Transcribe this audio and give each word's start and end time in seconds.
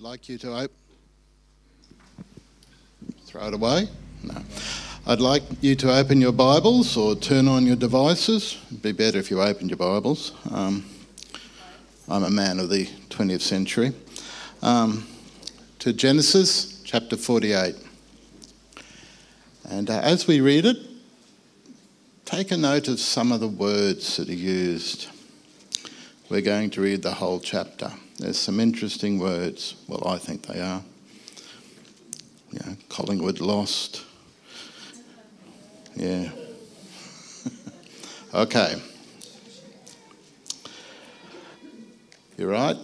I'd 0.00 0.04
like 0.04 0.30
you 0.30 0.38
to. 0.38 0.70
Throw 3.26 3.48
it 3.48 3.52
away? 3.52 3.86
No. 4.22 4.42
I'd 5.06 5.20
like 5.20 5.42
you 5.60 5.74
to 5.74 5.94
open 5.94 6.22
your 6.22 6.32
Bibles 6.32 6.96
or 6.96 7.14
turn 7.14 7.46
on 7.46 7.66
your 7.66 7.76
devices. 7.76 8.56
It'd 8.68 8.80
be 8.80 8.92
better 8.92 9.18
if 9.18 9.30
you 9.30 9.42
opened 9.42 9.68
your 9.68 9.76
Bibles. 9.76 10.32
Um, 10.50 10.86
I'm 12.08 12.24
a 12.24 12.30
man 12.30 12.60
of 12.60 12.70
the 12.70 12.86
20th 13.10 13.42
century. 13.42 13.92
Um, 14.62 15.06
to 15.80 15.92
Genesis 15.92 16.80
chapter 16.82 17.18
48. 17.18 17.74
And 19.68 19.90
uh, 19.90 20.00
as 20.00 20.26
we 20.26 20.40
read 20.40 20.64
it, 20.64 20.78
take 22.24 22.52
a 22.52 22.56
note 22.56 22.88
of 22.88 23.00
some 23.00 23.32
of 23.32 23.40
the 23.40 23.48
words 23.48 24.16
that 24.16 24.30
are 24.30 24.32
used. 24.32 25.08
We're 26.30 26.40
going 26.40 26.70
to 26.70 26.80
read 26.80 27.02
the 27.02 27.12
whole 27.12 27.38
chapter. 27.38 27.92
There's 28.20 28.38
some 28.38 28.60
interesting 28.60 29.18
words. 29.18 29.76
Well, 29.88 30.06
I 30.06 30.18
think 30.18 30.46
they 30.46 30.60
are. 30.60 30.82
Yeah, 32.52 32.74
Collingwood 32.90 33.40
lost. 33.40 34.04
Yeah. 35.96 36.28
okay. 38.34 38.82
You're 42.36 42.50
right. 42.50 42.76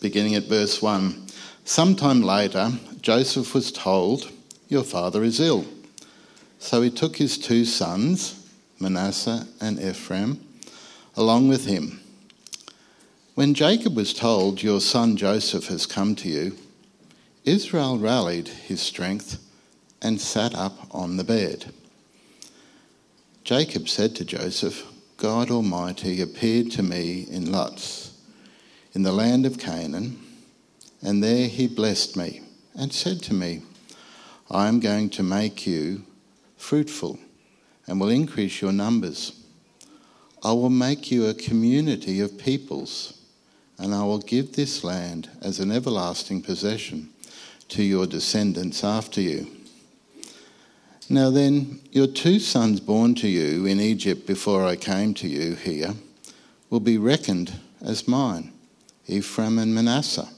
Beginning 0.00 0.36
at 0.36 0.44
verse 0.44 0.80
1. 0.80 1.26
Sometime 1.64 2.22
later, 2.22 2.70
Joseph 3.00 3.52
was 3.52 3.72
told, 3.72 4.30
Your 4.68 4.84
father 4.84 5.24
is 5.24 5.40
ill. 5.40 5.66
So 6.60 6.82
he 6.82 6.90
took 6.90 7.16
his 7.16 7.36
two 7.36 7.64
sons, 7.64 8.48
Manasseh 8.78 9.48
and 9.60 9.80
Ephraim, 9.80 10.40
along 11.16 11.48
with 11.48 11.66
him 11.66 12.01
when 13.34 13.54
Jacob 13.54 13.96
was 13.96 14.12
told, 14.12 14.62
Your 14.62 14.80
son 14.80 15.16
Joseph 15.16 15.68
has 15.68 15.86
come 15.86 16.14
to 16.16 16.28
you, 16.28 16.56
Israel 17.44 17.98
rallied 17.98 18.48
his 18.48 18.80
strength 18.80 19.38
and 20.02 20.20
sat 20.20 20.54
up 20.54 20.76
on 20.90 21.16
the 21.16 21.24
bed. 21.24 21.72
Jacob 23.42 23.88
said 23.88 24.14
to 24.16 24.24
Joseph, 24.24 24.84
God 25.16 25.50
Almighty 25.50 26.20
appeared 26.20 26.70
to 26.72 26.82
me 26.82 27.26
in 27.30 27.50
Luz, 27.50 28.12
in 28.92 29.02
the 29.02 29.12
land 29.12 29.46
of 29.46 29.58
Canaan, 29.58 30.20
and 31.00 31.22
there 31.22 31.48
he 31.48 31.66
blessed 31.66 32.16
me 32.16 32.42
and 32.74 32.92
said 32.92 33.22
to 33.22 33.34
me, 33.34 33.62
I 34.50 34.68
am 34.68 34.78
going 34.78 35.08
to 35.10 35.22
make 35.22 35.66
you 35.66 36.04
fruitful 36.56 37.18
and 37.86 38.00
will 38.00 38.10
increase 38.10 38.60
your 38.60 38.72
numbers. 38.72 39.44
I 40.44 40.52
will 40.52 40.70
make 40.70 41.10
you 41.10 41.26
a 41.26 41.34
community 41.34 42.20
of 42.20 42.38
peoples 42.38 43.21
and 43.82 43.92
I 43.92 44.04
will 44.04 44.20
give 44.20 44.52
this 44.52 44.84
land 44.84 45.28
as 45.40 45.58
an 45.58 45.72
everlasting 45.72 46.40
possession 46.40 47.10
to 47.70 47.82
your 47.82 48.06
descendants 48.06 48.84
after 48.84 49.20
you. 49.20 49.48
Now 51.10 51.30
then, 51.30 51.80
your 51.90 52.06
two 52.06 52.38
sons 52.38 52.78
born 52.78 53.16
to 53.16 53.28
you 53.28 53.66
in 53.66 53.80
Egypt 53.80 54.24
before 54.24 54.64
I 54.64 54.76
came 54.76 55.14
to 55.14 55.26
you 55.26 55.56
here 55.56 55.94
will 56.70 56.78
be 56.78 56.96
reckoned 56.96 57.58
as 57.84 58.06
mine. 58.06 58.52
Ephraim 59.08 59.58
and 59.58 59.74
Manasseh 59.74 60.28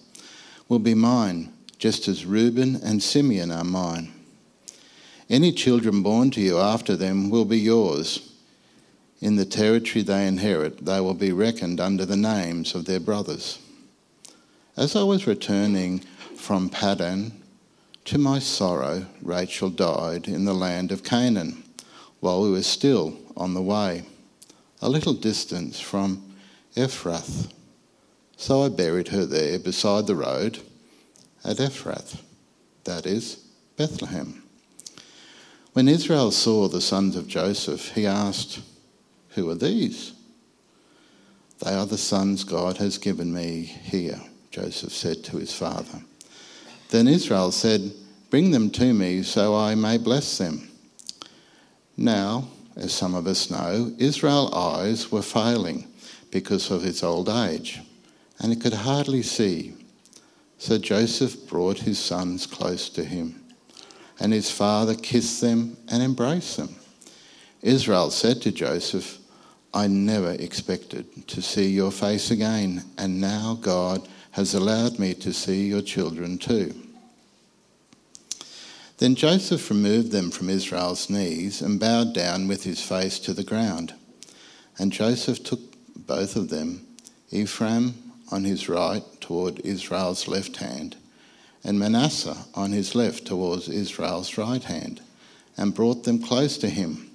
will 0.70 0.78
be 0.78 0.94
mine, 0.94 1.52
just 1.78 2.08
as 2.08 2.24
Reuben 2.24 2.76
and 2.76 3.02
Simeon 3.02 3.52
are 3.52 3.62
mine. 3.62 4.10
Any 5.28 5.52
children 5.52 6.02
born 6.02 6.30
to 6.30 6.40
you 6.40 6.58
after 6.58 6.96
them 6.96 7.28
will 7.28 7.44
be 7.44 7.58
yours 7.58 8.33
in 9.24 9.36
the 9.36 9.46
territory 9.46 10.02
they 10.02 10.26
inherit, 10.26 10.84
they 10.84 11.00
will 11.00 11.14
be 11.14 11.32
reckoned 11.32 11.80
under 11.80 12.04
the 12.04 12.14
names 12.14 12.74
of 12.74 12.84
their 12.84 13.00
brothers. 13.00 13.58
As 14.76 14.94
I 14.94 15.02
was 15.02 15.26
returning 15.26 16.00
from 16.36 16.68
Paddan, 16.68 17.32
to 18.04 18.18
my 18.18 18.38
sorrow, 18.38 19.06
Rachel 19.22 19.70
died 19.70 20.28
in 20.28 20.44
the 20.44 20.52
land 20.52 20.92
of 20.92 21.02
Canaan 21.02 21.64
while 22.20 22.42
we 22.42 22.50
were 22.50 22.62
still 22.62 23.16
on 23.34 23.54
the 23.54 23.62
way, 23.62 24.02
a 24.82 24.90
little 24.90 25.14
distance 25.14 25.80
from 25.80 26.34
Ephrath. 26.76 27.50
So 28.36 28.62
I 28.62 28.68
buried 28.68 29.08
her 29.08 29.24
there 29.24 29.58
beside 29.58 30.06
the 30.06 30.16
road 30.16 30.58
at 31.42 31.56
Ephrath, 31.56 32.20
that 32.84 33.06
is, 33.06 33.42
Bethlehem. 33.78 34.42
When 35.72 35.88
Israel 35.88 36.30
saw 36.30 36.68
the 36.68 36.82
sons 36.82 37.16
of 37.16 37.26
Joseph, 37.26 37.92
he 37.94 38.06
asked, 38.06 38.60
who 39.34 39.50
are 39.50 39.54
these? 39.54 40.12
They 41.64 41.74
are 41.74 41.86
the 41.86 41.98
sons 41.98 42.44
God 42.44 42.76
has 42.78 42.98
given 42.98 43.32
me 43.32 43.62
here, 43.62 44.20
Joseph 44.50 44.92
said 44.92 45.24
to 45.24 45.36
his 45.38 45.52
father. 45.52 46.02
Then 46.90 47.08
Israel 47.08 47.52
said, 47.52 47.92
Bring 48.30 48.50
them 48.50 48.70
to 48.70 48.92
me 48.92 49.22
so 49.22 49.54
I 49.54 49.74
may 49.74 49.98
bless 49.98 50.38
them. 50.38 50.68
Now, 51.96 52.48
as 52.76 52.92
some 52.92 53.14
of 53.14 53.26
us 53.26 53.50
know, 53.50 53.92
Israel's 53.98 54.52
eyes 54.52 55.12
were 55.12 55.22
failing 55.22 55.86
because 56.30 56.70
of 56.70 56.82
his 56.82 57.02
old 57.02 57.28
age, 57.28 57.80
and 58.40 58.52
he 58.52 58.58
could 58.58 58.72
hardly 58.72 59.22
see. 59.22 59.74
So 60.58 60.78
Joseph 60.78 61.46
brought 61.48 61.78
his 61.78 61.98
sons 61.98 62.46
close 62.46 62.88
to 62.90 63.04
him, 63.04 63.44
and 64.18 64.32
his 64.32 64.50
father 64.50 64.94
kissed 64.94 65.40
them 65.40 65.76
and 65.88 66.02
embraced 66.02 66.56
them. 66.56 66.74
Israel 67.62 68.10
said 68.10 68.42
to 68.42 68.52
Joseph, 68.52 69.18
I 69.74 69.88
never 69.88 70.30
expected 70.30 71.26
to 71.26 71.42
see 71.42 71.68
your 71.68 71.90
face 71.90 72.30
again, 72.30 72.84
and 72.96 73.20
now 73.20 73.58
God 73.60 74.06
has 74.30 74.54
allowed 74.54 75.00
me 75.00 75.14
to 75.14 75.32
see 75.32 75.66
your 75.66 75.82
children 75.82 76.38
too. 76.38 76.72
Then 78.98 79.16
Joseph 79.16 79.68
removed 79.70 80.12
them 80.12 80.30
from 80.30 80.48
Israel's 80.48 81.10
knees 81.10 81.60
and 81.60 81.80
bowed 81.80 82.14
down 82.14 82.46
with 82.46 82.62
his 82.62 82.80
face 82.80 83.18
to 83.20 83.34
the 83.34 83.42
ground. 83.42 83.94
And 84.78 84.92
Joseph 84.92 85.42
took 85.42 85.60
both 85.96 86.36
of 86.36 86.50
them, 86.50 86.86
Ephraim 87.32 87.94
on 88.30 88.44
his 88.44 88.68
right 88.68 89.02
toward 89.20 89.58
Israel's 89.60 90.28
left 90.28 90.58
hand, 90.58 90.94
and 91.64 91.80
Manasseh 91.80 92.46
on 92.54 92.70
his 92.70 92.94
left 92.94 93.26
towards 93.26 93.68
Israel's 93.68 94.38
right 94.38 94.62
hand, 94.62 95.00
and 95.56 95.74
brought 95.74 96.04
them 96.04 96.22
close 96.22 96.58
to 96.58 96.68
him 96.68 97.10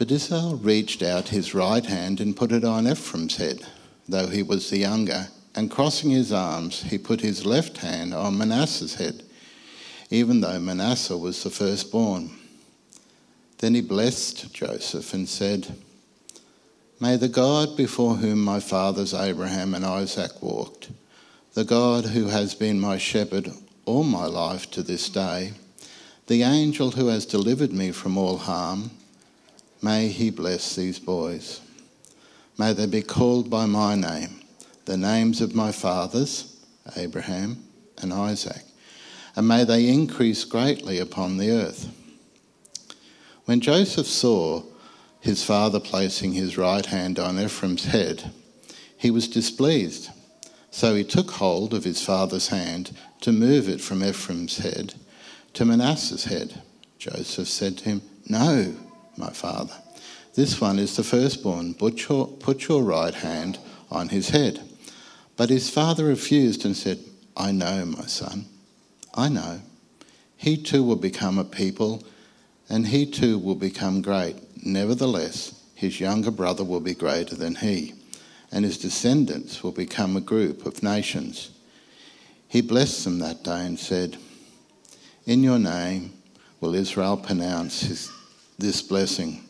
but 0.00 0.10
Israel 0.10 0.56
reached 0.56 1.02
out 1.02 1.28
his 1.28 1.52
right 1.52 1.84
hand 1.84 2.22
and 2.22 2.34
put 2.34 2.52
it 2.52 2.64
on 2.64 2.88
Ephraim's 2.88 3.36
head, 3.36 3.60
though 4.08 4.28
he 4.28 4.42
was 4.42 4.70
the 4.70 4.78
younger, 4.78 5.28
and 5.54 5.70
crossing 5.70 6.08
his 6.08 6.32
arms, 6.32 6.84
he 6.84 6.96
put 6.96 7.20
his 7.20 7.44
left 7.44 7.76
hand 7.76 8.14
on 8.14 8.38
Manasseh's 8.38 8.94
head, 8.94 9.22
even 10.08 10.40
though 10.40 10.58
Manasseh 10.58 11.18
was 11.18 11.42
the 11.42 11.50
firstborn. 11.50 12.30
Then 13.58 13.74
he 13.74 13.82
blessed 13.82 14.54
Joseph 14.54 15.12
and 15.12 15.28
said, 15.28 15.76
May 16.98 17.16
the 17.16 17.28
God 17.28 17.76
before 17.76 18.14
whom 18.14 18.42
my 18.42 18.58
fathers 18.58 19.12
Abraham 19.12 19.74
and 19.74 19.84
Isaac 19.84 20.42
walked, 20.42 20.88
the 21.52 21.64
God 21.64 22.06
who 22.06 22.28
has 22.28 22.54
been 22.54 22.80
my 22.80 22.96
shepherd 22.96 23.50
all 23.84 24.04
my 24.04 24.24
life 24.24 24.70
to 24.70 24.82
this 24.82 25.10
day, 25.10 25.52
the 26.26 26.42
angel 26.42 26.92
who 26.92 27.08
has 27.08 27.26
delivered 27.26 27.74
me 27.74 27.92
from 27.92 28.16
all 28.16 28.38
harm, 28.38 28.92
May 29.82 30.08
he 30.08 30.30
bless 30.30 30.76
these 30.76 30.98
boys. 30.98 31.60
May 32.58 32.74
they 32.74 32.86
be 32.86 33.02
called 33.02 33.48
by 33.48 33.64
my 33.64 33.94
name, 33.94 34.40
the 34.84 34.98
names 34.98 35.40
of 35.40 35.54
my 35.54 35.72
fathers, 35.72 36.56
Abraham 36.96 37.64
and 38.02 38.12
Isaac, 38.12 38.62
and 39.34 39.48
may 39.48 39.64
they 39.64 39.88
increase 39.88 40.44
greatly 40.44 40.98
upon 40.98 41.38
the 41.38 41.50
earth. 41.50 41.88
When 43.46 43.60
Joseph 43.60 44.06
saw 44.06 44.64
his 45.20 45.42
father 45.44 45.80
placing 45.80 46.32
his 46.32 46.58
right 46.58 46.84
hand 46.84 47.18
on 47.18 47.38
Ephraim's 47.38 47.86
head, 47.86 48.30
he 48.96 49.10
was 49.10 49.28
displeased. 49.28 50.10
So 50.70 50.94
he 50.94 51.04
took 51.04 51.32
hold 51.32 51.72
of 51.72 51.84
his 51.84 52.04
father's 52.04 52.48
hand 52.48 52.96
to 53.22 53.32
move 53.32 53.68
it 53.68 53.80
from 53.80 54.04
Ephraim's 54.04 54.58
head 54.58 54.94
to 55.54 55.64
Manasseh's 55.64 56.24
head. 56.24 56.62
Joseph 56.98 57.48
said 57.48 57.78
to 57.78 57.84
him, 57.84 58.02
No 58.28 58.74
my 59.16 59.30
father. 59.30 59.74
This 60.34 60.60
one 60.60 60.78
is 60.78 60.96
the 60.96 61.02
firstborn. 61.02 61.74
Put 61.74 62.08
your, 62.08 62.26
put 62.26 62.68
your 62.68 62.82
right 62.82 63.14
hand 63.14 63.58
on 63.90 64.08
his 64.08 64.28
head. 64.30 64.60
But 65.36 65.50
his 65.50 65.70
father 65.70 66.04
refused 66.04 66.64
and 66.64 66.76
said, 66.76 66.98
I 67.36 67.52
know, 67.52 67.86
my 67.86 68.06
son. 68.06 68.46
I 69.14 69.28
know. 69.28 69.60
He 70.36 70.56
too 70.56 70.82
will 70.82 70.96
become 70.96 71.38
a 71.38 71.44
people, 71.44 72.04
and 72.68 72.86
he 72.86 73.06
too 73.06 73.38
will 73.38 73.54
become 73.54 74.02
great. 74.02 74.36
Nevertheless, 74.64 75.62
his 75.74 76.00
younger 76.00 76.30
brother 76.30 76.64
will 76.64 76.80
be 76.80 76.94
greater 76.94 77.34
than 77.34 77.56
he, 77.56 77.94
and 78.52 78.64
his 78.64 78.78
descendants 78.78 79.62
will 79.62 79.72
become 79.72 80.16
a 80.16 80.20
group 80.20 80.66
of 80.66 80.82
nations. 80.82 81.50
He 82.48 82.60
blessed 82.60 83.04
them 83.04 83.18
that 83.20 83.42
day 83.42 83.66
and 83.66 83.78
said, 83.78 84.16
In 85.26 85.42
your 85.42 85.58
name 85.58 86.12
will 86.60 86.74
Israel 86.74 87.16
pronounce 87.16 87.82
his 87.82 88.12
this 88.58 88.82
blessing. 88.82 89.42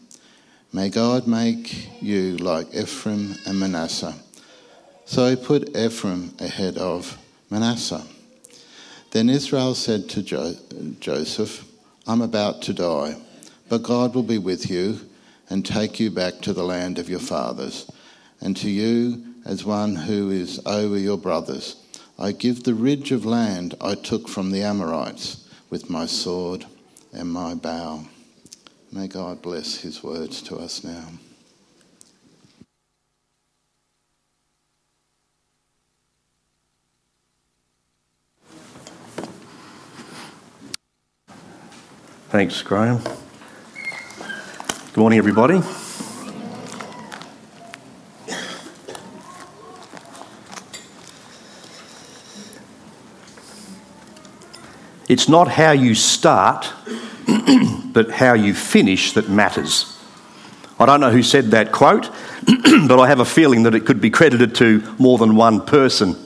May 0.73 0.89
God 0.89 1.27
make 1.27 2.01
you 2.01 2.37
like 2.37 2.73
Ephraim 2.73 3.35
and 3.45 3.59
Manasseh, 3.59 4.15
So 5.05 5.29
he 5.29 5.35
put 5.35 5.77
Ephraim 5.77 6.33
ahead 6.39 6.79
of 6.79 7.19
Manasseh. 7.51 8.07
Then 9.11 9.29
Israel 9.29 9.75
said 9.75 10.09
to 10.11 10.23
jo- 10.23 10.55
Joseph, 11.01 11.65
I'm 12.07 12.23
about 12.23 12.63
to 12.63 12.73
die, 12.73 13.17
but 13.69 13.83
God 13.83 14.15
will 14.15 14.23
be 14.23 14.39
with 14.39 14.71
you 14.71 15.01
and 15.49 15.67
take 15.67 15.99
you 15.99 16.09
back 16.09 16.41
to 16.43 16.53
the 16.53 16.63
land 16.63 17.01
of 17.01 17.11
your 17.11 17.19
fathers, 17.19 17.91
and 18.41 18.57
to 18.59 18.71
you 18.71 19.25
as 19.45 19.65
one 19.65 19.97
who 19.97 20.31
is 20.31 20.61
over 20.67 20.97
your 20.97 21.19
brothers. 21.19 21.75
I 22.17 22.31
give 22.31 22.63
the 22.63 22.75
ridge 22.75 23.11
of 23.11 23.27
land 23.27 23.75
I 23.81 23.97
took 23.97 24.29
from 24.29 24.53
the 24.53 24.63
Amorites 24.63 25.49
with 25.69 25.91
my 25.91 26.07
sword 26.07 26.65
and 27.13 27.33
my 27.33 27.55
bow. 27.57 28.05
May 28.93 29.07
God 29.07 29.41
bless 29.41 29.77
his 29.77 30.03
words 30.03 30.43
to 30.43 30.57
us 30.57 30.83
now. 30.83 31.05
Thanks, 42.31 42.63
Graham. 42.63 42.99
Good 42.99 44.97
morning, 44.97 45.19
everybody. 45.19 45.61
It's 55.09 55.29
not 55.29 55.47
how 55.49 55.71
you 55.73 55.95
start, 55.95 56.73
but 57.93 58.11
how 58.11 58.35
you 58.35 58.55
finish 58.55 59.13
that 59.13 59.29
matters. 59.29 59.97
I 60.79 60.87
don't 60.87 61.01
know 61.01 61.11
who 61.11 61.23
said 61.23 61.47
that 61.47 61.73
quote, 61.73 62.11
but 62.89 62.99
I 62.99 63.09
have 63.09 63.21
a 63.21 63.25
feeling 63.25 63.65
that 63.65 63.75
it 63.75 63.85
could 63.85 64.01
be 64.01 64.11
credited 64.11 64.55
to 64.57 64.95
more 64.99 65.19
than 65.19 65.37
one 65.37 65.65
person. 65.65 66.17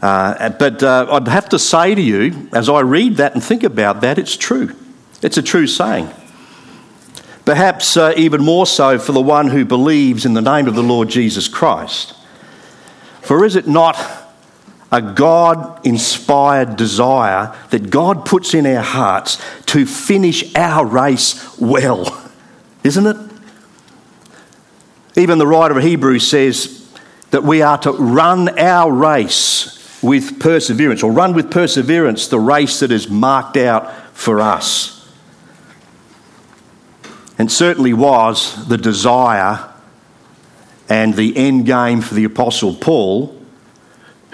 Uh, 0.00 0.50
but 0.50 0.82
uh, 0.82 1.06
I'd 1.10 1.28
have 1.28 1.48
to 1.50 1.58
say 1.58 1.94
to 1.94 2.00
you, 2.00 2.48
as 2.52 2.68
I 2.68 2.80
read 2.80 3.16
that 3.16 3.34
and 3.34 3.42
think 3.42 3.62
about 3.62 4.00
that, 4.02 4.18
it's 4.18 4.36
true. 4.36 4.74
It's 5.22 5.38
a 5.38 5.42
true 5.42 5.66
saying. 5.66 6.10
Perhaps 7.44 7.96
uh, 7.96 8.14
even 8.16 8.42
more 8.42 8.66
so 8.66 8.98
for 8.98 9.12
the 9.12 9.20
one 9.20 9.48
who 9.48 9.64
believes 9.64 10.24
in 10.24 10.34
the 10.34 10.42
name 10.42 10.66
of 10.66 10.74
the 10.74 10.82
Lord 10.82 11.08
Jesus 11.08 11.46
Christ. 11.46 12.14
For 13.20 13.44
is 13.44 13.56
it 13.56 13.66
not 13.66 13.96
a 14.94 15.02
God 15.02 15.84
inspired 15.84 16.76
desire 16.76 17.52
that 17.70 17.90
God 17.90 18.24
puts 18.24 18.54
in 18.54 18.64
our 18.64 18.80
hearts 18.80 19.42
to 19.66 19.86
finish 19.86 20.54
our 20.54 20.86
race 20.86 21.58
well? 21.58 22.30
Isn't 22.84 23.06
it? 23.08 23.16
Even 25.16 25.38
the 25.38 25.48
writer 25.48 25.76
of 25.76 25.82
Hebrews 25.82 26.24
says 26.28 26.88
that 27.32 27.42
we 27.42 27.60
are 27.60 27.76
to 27.78 27.90
run 27.90 28.56
our 28.56 28.92
race 28.92 30.00
with 30.00 30.38
perseverance, 30.38 31.02
or 31.02 31.10
run 31.10 31.34
with 31.34 31.50
perseverance 31.50 32.28
the 32.28 32.38
race 32.38 32.78
that 32.78 32.92
is 32.92 33.08
marked 33.08 33.56
out 33.56 33.92
for 34.16 34.40
us. 34.40 35.10
And 37.36 37.50
certainly 37.50 37.92
was 37.92 38.68
the 38.68 38.78
desire 38.78 39.68
and 40.88 41.14
the 41.14 41.36
end 41.36 41.66
game 41.66 42.00
for 42.00 42.14
the 42.14 42.24
Apostle 42.24 42.74
Paul, 42.74 43.43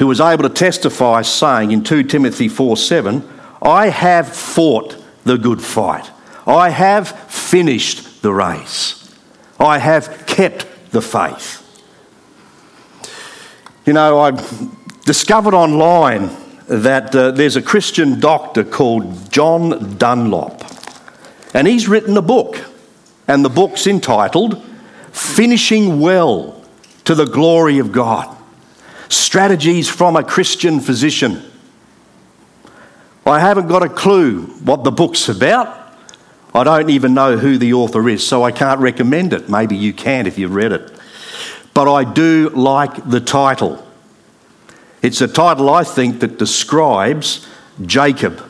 who 0.00 0.06
was 0.06 0.18
able 0.18 0.42
to 0.42 0.48
testify, 0.48 1.20
saying 1.20 1.72
in 1.72 1.84
2 1.84 2.04
Timothy 2.04 2.48
4 2.48 2.74
7, 2.74 3.22
I 3.60 3.90
have 3.90 4.34
fought 4.34 4.96
the 5.24 5.36
good 5.36 5.60
fight, 5.60 6.10
I 6.46 6.70
have 6.70 7.10
finished 7.30 8.22
the 8.22 8.32
race, 8.32 9.14
I 9.60 9.78
have 9.78 10.24
kept 10.26 10.66
the 10.90 11.02
faith. 11.02 11.58
You 13.84 13.92
know, 13.92 14.18
I 14.18 14.30
discovered 15.04 15.52
online 15.52 16.30
that 16.66 17.14
uh, 17.14 17.32
there's 17.32 17.56
a 17.56 17.62
Christian 17.62 18.20
doctor 18.20 18.64
called 18.64 19.30
John 19.30 19.98
Dunlop, 19.98 20.64
and 21.52 21.68
he's 21.68 21.88
written 21.88 22.16
a 22.16 22.22
book, 22.22 22.64
and 23.28 23.44
the 23.44 23.50
book's 23.50 23.86
entitled 23.86 24.64
Finishing 25.12 26.00
Well 26.00 26.64
to 27.04 27.14
the 27.14 27.26
Glory 27.26 27.78
of 27.78 27.92
God 27.92 28.39
Strategies 29.10 29.88
from 29.88 30.16
a 30.16 30.24
Christian 30.24 30.80
Physician. 30.80 31.42
I 33.26 33.38
haven't 33.40 33.68
got 33.68 33.82
a 33.82 33.88
clue 33.88 34.46
what 34.64 34.82
the 34.82 34.90
book's 34.90 35.28
about. 35.28 35.76
I 36.54 36.64
don't 36.64 36.88
even 36.88 37.12
know 37.12 37.36
who 37.36 37.58
the 37.58 37.74
author 37.74 38.08
is, 38.08 38.26
so 38.26 38.42
I 38.42 38.50
can't 38.50 38.80
recommend 38.80 39.34
it. 39.34 39.50
Maybe 39.50 39.76
you 39.76 39.92
can 39.92 40.26
if 40.26 40.38
you've 40.38 40.54
read 40.54 40.72
it. 40.72 40.90
But 41.74 41.92
I 41.92 42.04
do 42.04 42.48
like 42.48 43.08
the 43.08 43.20
title 43.20 43.86
it's 45.02 45.20
a 45.20 45.28
title, 45.28 45.70
I 45.70 45.84
think, 45.84 46.20
that 46.20 46.38
describes 46.38 47.46
Jacob 47.84 48.42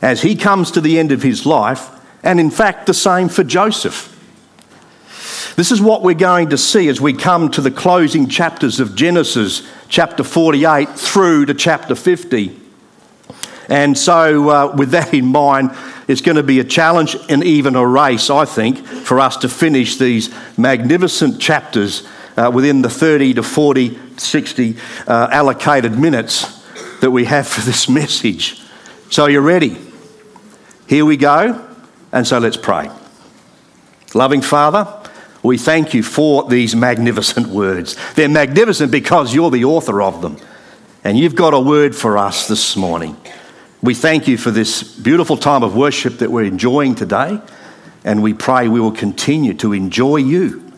as 0.00 0.22
he 0.22 0.34
comes 0.34 0.72
to 0.72 0.80
the 0.80 0.98
end 0.98 1.12
of 1.12 1.22
his 1.22 1.46
life, 1.46 1.88
and 2.24 2.40
in 2.40 2.50
fact, 2.50 2.86
the 2.86 2.94
same 2.94 3.28
for 3.28 3.44
Joseph. 3.44 4.08
This 5.56 5.70
is 5.70 5.82
what 5.82 6.02
we're 6.02 6.14
going 6.14 6.50
to 6.50 6.58
see 6.58 6.88
as 6.88 7.00
we 7.00 7.12
come 7.12 7.50
to 7.50 7.60
the 7.60 7.70
closing 7.70 8.26
chapters 8.28 8.80
of 8.80 8.94
Genesis, 8.94 9.68
chapter 9.88 10.24
48 10.24 10.88
through 10.90 11.46
to 11.46 11.54
chapter 11.54 11.94
50. 11.94 12.58
And 13.68 13.96
so, 13.96 14.48
uh, 14.48 14.74
with 14.76 14.90
that 14.90 15.12
in 15.12 15.26
mind, 15.26 15.72
it's 16.08 16.22
going 16.22 16.36
to 16.36 16.42
be 16.42 16.58
a 16.60 16.64
challenge 16.64 17.16
and 17.28 17.44
even 17.44 17.76
a 17.76 17.86
race, 17.86 18.30
I 18.30 18.46
think, 18.46 18.78
for 18.78 19.20
us 19.20 19.36
to 19.38 19.48
finish 19.48 19.96
these 19.96 20.34
magnificent 20.56 21.40
chapters 21.40 22.06
uh, 22.36 22.50
within 22.52 22.80
the 22.80 22.90
30 22.90 23.34
to 23.34 23.42
40, 23.42 23.98
60 24.16 24.76
uh, 25.06 25.28
allocated 25.30 25.98
minutes 25.98 26.62
that 27.00 27.10
we 27.10 27.26
have 27.26 27.46
for 27.54 27.60
this 27.60 27.90
message. 27.90 28.60
So, 29.10 29.26
you're 29.26 29.42
ready? 29.42 29.76
Here 30.86 31.04
we 31.04 31.18
go. 31.18 31.68
And 32.10 32.26
so, 32.26 32.38
let's 32.38 32.56
pray. 32.56 32.90
Loving 34.14 34.42
Father, 34.42 35.01
we 35.42 35.58
thank 35.58 35.92
you 35.92 36.02
for 36.02 36.48
these 36.48 36.76
magnificent 36.76 37.48
words. 37.48 37.96
They're 38.14 38.28
magnificent 38.28 38.92
because 38.92 39.34
you're 39.34 39.50
the 39.50 39.64
author 39.64 40.00
of 40.00 40.22
them. 40.22 40.36
And 41.04 41.18
you've 41.18 41.34
got 41.34 41.52
a 41.52 41.60
word 41.60 41.96
for 41.96 42.16
us 42.16 42.46
this 42.46 42.76
morning. 42.76 43.16
We 43.82 43.94
thank 43.94 44.28
you 44.28 44.38
for 44.38 44.52
this 44.52 44.82
beautiful 44.82 45.36
time 45.36 45.64
of 45.64 45.74
worship 45.74 46.18
that 46.18 46.30
we're 46.30 46.44
enjoying 46.44 46.94
today. 46.94 47.40
And 48.04 48.22
we 48.22 48.34
pray 48.34 48.68
we 48.68 48.80
will 48.80 48.92
continue 48.92 49.54
to 49.54 49.72
enjoy 49.72 50.16
you 50.16 50.72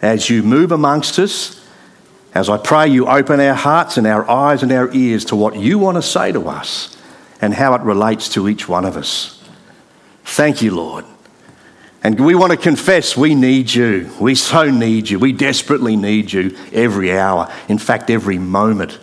as 0.00 0.30
you 0.30 0.42
move 0.42 0.72
amongst 0.72 1.18
us, 1.18 1.62
as 2.32 2.48
I 2.48 2.56
pray 2.56 2.88
you 2.88 3.06
open 3.06 3.38
our 3.38 3.54
hearts 3.54 3.98
and 3.98 4.06
our 4.06 4.28
eyes 4.30 4.62
and 4.62 4.72
our 4.72 4.90
ears 4.94 5.26
to 5.26 5.36
what 5.36 5.56
you 5.56 5.78
want 5.78 5.96
to 5.96 6.02
say 6.02 6.32
to 6.32 6.48
us 6.48 6.96
and 7.42 7.52
how 7.52 7.74
it 7.74 7.82
relates 7.82 8.30
to 8.30 8.48
each 8.48 8.66
one 8.68 8.86
of 8.86 8.96
us. 8.96 9.42
Thank 10.24 10.62
you, 10.62 10.74
Lord. 10.74 11.04
And 12.02 12.18
we 12.18 12.34
want 12.34 12.50
to 12.52 12.56
confess 12.56 13.16
we 13.16 13.34
need 13.34 13.72
you. 13.72 14.10
We 14.18 14.34
so 14.34 14.70
need 14.70 15.10
you. 15.10 15.18
We 15.18 15.32
desperately 15.32 15.96
need 15.96 16.32
you 16.32 16.56
every 16.72 17.16
hour. 17.16 17.52
In 17.68 17.78
fact, 17.78 18.08
every 18.08 18.38
moment 18.38 18.98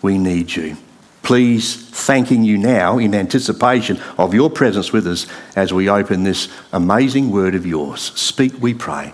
we 0.00 0.16
need 0.16 0.54
you. 0.54 0.76
Please, 1.22 1.76
thanking 1.76 2.44
you 2.44 2.56
now 2.56 2.98
in 2.98 3.14
anticipation 3.14 4.00
of 4.16 4.32
your 4.32 4.48
presence 4.48 4.92
with 4.92 5.06
us 5.06 5.26
as 5.54 5.72
we 5.72 5.88
open 5.88 6.22
this 6.22 6.48
amazing 6.72 7.30
word 7.30 7.54
of 7.54 7.66
yours. 7.66 8.00
Speak, 8.00 8.54
we 8.60 8.74
pray 8.74 9.12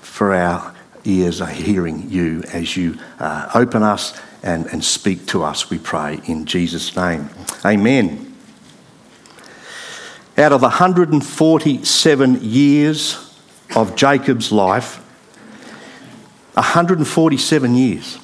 for 0.00 0.34
our 0.34 0.74
ears 1.04 1.40
are 1.40 1.50
hearing 1.50 2.10
you 2.10 2.42
as 2.52 2.76
you 2.76 2.96
uh, 3.18 3.50
open 3.54 3.82
us 3.82 4.18
and, 4.42 4.66
and 4.66 4.84
speak 4.84 5.26
to 5.26 5.42
us, 5.42 5.70
we 5.70 5.78
pray, 5.78 6.20
in 6.26 6.46
Jesus' 6.46 6.94
name. 6.96 7.28
Amen. 7.64 8.21
Out 10.38 10.52
of 10.52 10.60
the 10.60 10.68
147 10.68 12.38
years 12.42 13.36
of 13.76 13.94
Jacob's 13.96 14.50
life, 14.50 14.96
147 16.54 17.74
years. 17.74 18.18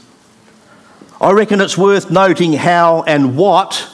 I 1.21 1.33
reckon 1.33 1.61
it's 1.61 1.77
worth 1.77 2.11
noting 2.11 2.53
how 2.53 3.03
and 3.03 3.37
what 3.37 3.89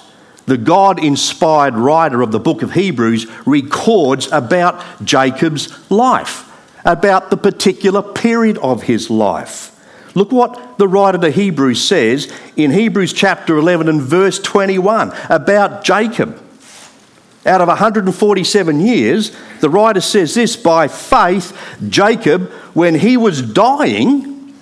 the 0.47 0.59
God 0.59 1.03
inspired 1.03 1.75
writer 1.75 2.21
of 2.23 2.33
the 2.33 2.41
book 2.41 2.63
of 2.63 2.73
Hebrews 2.73 3.27
records 3.47 4.31
about 4.31 5.05
Jacob's 5.05 5.91
life 5.91 6.51
about 6.85 7.31
the 7.31 7.37
particular 7.37 8.03
period 8.03 8.59
of 8.59 8.83
his 8.83 9.11
life. 9.11 9.71
Look 10.15 10.31
what 10.31 10.79
the 10.79 10.87
writer 10.87 11.19
to 11.19 11.31
Hebrews 11.31 11.83
says 11.83 12.33
in 12.57 12.71
Hebrews 12.71 13.13
chapter 13.13 13.57
11 13.57 13.89
and 13.89 14.01
verse 14.01 14.39
21 14.39 15.13
about 15.29 15.83
Jacob. 15.83 16.41
Out 17.47 17.61
of 17.61 17.69
147 17.69 18.81
years, 18.81 19.37
the 19.61 19.69
writer 19.69 20.01
says 20.01 20.35
this 20.35 20.57
by 20.57 20.89
faith, 20.89 21.57
Jacob, 21.89 22.51
when 22.73 22.95
he 22.95 23.17
was 23.17 23.43
dying, 23.43 24.55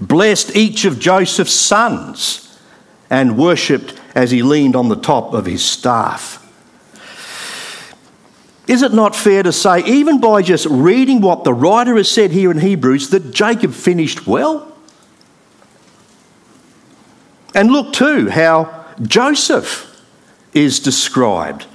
blessed 0.00 0.56
each 0.56 0.84
of 0.84 0.98
Joseph's 0.98 1.52
sons 1.52 2.58
and 3.10 3.38
worshipped 3.38 4.00
as 4.14 4.32
he 4.32 4.42
leaned 4.42 4.74
on 4.74 4.88
the 4.88 4.96
top 4.96 5.34
of 5.34 5.46
his 5.46 5.64
staff. 5.64 6.40
Is 8.66 8.82
it 8.82 8.92
not 8.92 9.14
fair 9.14 9.42
to 9.42 9.52
say, 9.52 9.84
even 9.84 10.20
by 10.20 10.42
just 10.42 10.66
reading 10.66 11.20
what 11.20 11.44
the 11.44 11.52
writer 11.52 11.96
has 11.96 12.10
said 12.10 12.30
here 12.30 12.50
in 12.50 12.58
Hebrews, 12.58 13.10
that 13.10 13.30
Jacob 13.32 13.72
finished 13.72 14.26
well? 14.26 14.74
And 17.54 17.70
look 17.70 17.92
too 17.92 18.30
how 18.30 18.86
Joseph 19.02 20.02
is 20.54 20.80
described. 20.80 21.66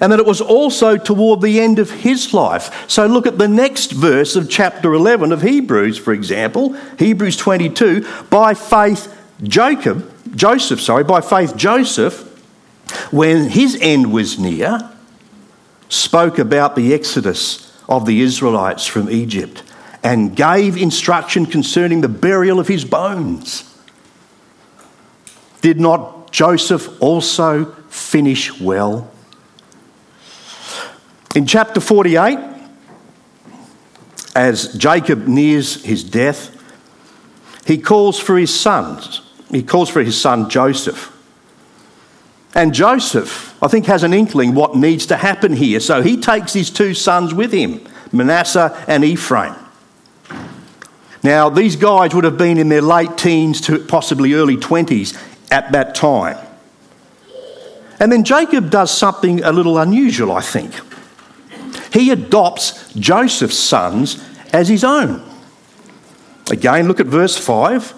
And 0.00 0.12
that 0.12 0.18
it 0.18 0.26
was 0.26 0.40
also 0.40 0.96
toward 0.96 1.40
the 1.40 1.60
end 1.60 1.78
of 1.78 1.90
his 1.90 2.34
life. 2.34 2.88
So 2.90 3.06
look 3.06 3.26
at 3.26 3.38
the 3.38 3.48
next 3.48 3.92
verse 3.92 4.36
of 4.36 4.50
chapter 4.50 4.92
11 4.92 5.32
of 5.32 5.42
Hebrews, 5.42 5.98
for 5.98 6.12
example, 6.12 6.74
Hebrews 6.98 7.36
22. 7.36 8.06
By 8.30 8.54
faith, 8.54 9.12
Jacob, 9.42 10.12
Joseph, 10.34 10.80
sorry, 10.80 11.04
by 11.04 11.20
faith, 11.20 11.56
Joseph, 11.56 12.22
when 13.10 13.48
his 13.48 13.76
end 13.80 14.12
was 14.12 14.38
near, 14.38 14.90
spoke 15.88 16.38
about 16.38 16.76
the 16.76 16.92
exodus 16.92 17.72
of 17.88 18.06
the 18.06 18.20
Israelites 18.20 18.86
from 18.86 19.10
Egypt 19.10 19.62
and 20.02 20.36
gave 20.36 20.76
instruction 20.76 21.46
concerning 21.46 22.00
the 22.00 22.08
burial 22.08 22.60
of 22.60 22.68
his 22.68 22.84
bones. 22.84 23.72
Did 25.62 25.80
not 25.80 26.30
Joseph 26.30 26.88
also 27.02 27.64
finish 27.88 28.60
well? 28.60 29.10
In 31.36 31.44
chapter 31.46 31.80
48, 31.80 32.38
as 34.34 34.72
Jacob 34.72 35.26
nears 35.28 35.84
his 35.84 36.02
death, 36.02 36.50
he 37.66 37.76
calls 37.76 38.18
for 38.18 38.38
his 38.38 38.58
sons. 38.58 39.20
He 39.50 39.62
calls 39.62 39.90
for 39.90 40.02
his 40.02 40.18
son 40.18 40.48
Joseph. 40.48 41.14
And 42.54 42.72
Joseph, 42.72 43.54
I 43.62 43.68
think, 43.68 43.84
has 43.84 44.02
an 44.02 44.14
inkling 44.14 44.54
what 44.54 44.76
needs 44.76 45.04
to 45.08 45.16
happen 45.18 45.52
here. 45.52 45.78
So 45.78 46.00
he 46.00 46.18
takes 46.18 46.54
his 46.54 46.70
two 46.70 46.94
sons 46.94 47.34
with 47.34 47.52
him, 47.52 47.86
Manasseh 48.12 48.82
and 48.88 49.04
Ephraim. 49.04 49.54
Now, 51.22 51.50
these 51.50 51.76
guys 51.76 52.14
would 52.14 52.24
have 52.24 52.38
been 52.38 52.56
in 52.56 52.70
their 52.70 52.80
late 52.80 53.18
teens 53.18 53.60
to 53.66 53.78
possibly 53.78 54.32
early 54.32 54.56
20s 54.56 55.14
at 55.50 55.70
that 55.72 55.94
time. 55.94 56.38
And 58.00 58.10
then 58.10 58.24
Jacob 58.24 58.70
does 58.70 58.90
something 58.90 59.44
a 59.44 59.52
little 59.52 59.76
unusual, 59.76 60.32
I 60.32 60.40
think. 60.40 60.72
He 61.96 62.10
adopts 62.10 62.92
Joseph's 62.92 63.56
sons 63.56 64.22
as 64.52 64.68
his 64.68 64.84
own. 64.84 65.26
Again, 66.50 66.88
look 66.88 67.00
at 67.00 67.06
verse 67.06 67.38
5. 67.38 67.94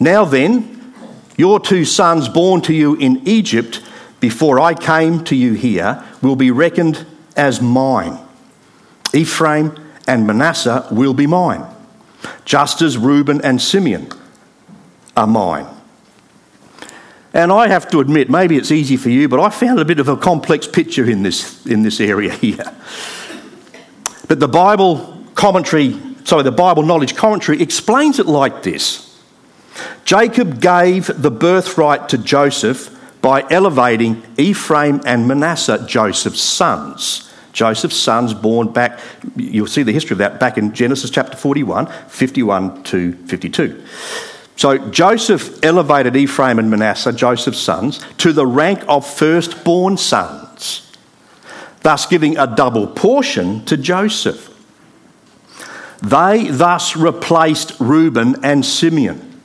Now 0.00 0.24
then, 0.24 0.94
your 1.36 1.60
two 1.60 1.84
sons 1.84 2.28
born 2.28 2.60
to 2.62 2.74
you 2.74 2.96
in 2.96 3.22
Egypt 3.28 3.82
before 4.18 4.58
I 4.58 4.74
came 4.74 5.22
to 5.24 5.36
you 5.36 5.52
here 5.52 6.04
will 6.20 6.34
be 6.34 6.50
reckoned 6.50 7.06
as 7.36 7.60
mine. 7.60 8.18
Ephraim 9.14 9.78
and 10.08 10.26
Manasseh 10.26 10.88
will 10.90 11.14
be 11.14 11.28
mine 11.28 11.64
just 12.44 12.82
as 12.82 12.98
Reuben 12.98 13.40
and 13.42 13.62
Simeon 13.62 14.08
are 15.16 15.28
mine. 15.28 15.66
And 17.32 17.52
I 17.52 17.68
have 17.68 17.88
to 17.90 18.00
admit, 18.00 18.28
maybe 18.28 18.56
it's 18.56 18.72
easy 18.72 18.96
for 18.96 19.08
you, 19.08 19.28
but 19.28 19.38
I 19.38 19.50
found 19.50 19.78
a 19.78 19.84
bit 19.84 20.00
of 20.00 20.08
a 20.08 20.16
complex 20.16 20.66
picture 20.66 21.08
in 21.08 21.22
this, 21.22 21.64
in 21.64 21.82
this 21.82 22.00
area 22.00 22.32
here. 22.34 22.74
But 24.30 24.38
the 24.38 24.46
Bible 24.46 25.24
commentary, 25.34 25.98
sorry, 26.22 26.44
the 26.44 26.52
Bible 26.52 26.84
knowledge 26.84 27.16
commentary 27.16 27.60
explains 27.60 28.20
it 28.20 28.26
like 28.26 28.62
this 28.62 29.20
Jacob 30.04 30.60
gave 30.60 31.10
the 31.20 31.32
birthright 31.32 32.08
to 32.10 32.16
Joseph 32.16 32.96
by 33.20 33.44
elevating 33.50 34.22
Ephraim 34.38 35.00
and 35.04 35.26
Manasseh, 35.26 35.84
Joseph's 35.84 36.40
sons. 36.40 37.28
Joseph's 37.52 37.96
sons 37.96 38.32
born 38.32 38.72
back, 38.72 39.00
you'll 39.34 39.66
see 39.66 39.82
the 39.82 39.90
history 39.90 40.14
of 40.14 40.18
that 40.18 40.38
back 40.38 40.56
in 40.56 40.72
Genesis 40.74 41.10
chapter 41.10 41.36
41, 41.36 41.86
51 42.06 42.84
to 42.84 43.14
52. 43.26 43.84
So 44.54 44.78
Joseph 44.90 45.58
elevated 45.64 46.14
Ephraim 46.14 46.60
and 46.60 46.70
Manasseh, 46.70 47.12
Joseph's 47.12 47.58
sons, 47.58 47.98
to 48.18 48.32
the 48.32 48.46
rank 48.46 48.84
of 48.86 49.04
firstborn 49.04 49.96
sons, 49.96 50.39
thus 51.82 52.06
giving 52.06 52.36
a 52.36 52.46
double 52.46 52.86
portion 52.86 53.64
to 53.64 53.76
Joseph. 53.76 54.48
They 56.02 56.48
thus 56.48 56.96
replaced 56.96 57.78
Reuben 57.78 58.44
and 58.44 58.64
Simeon, 58.64 59.40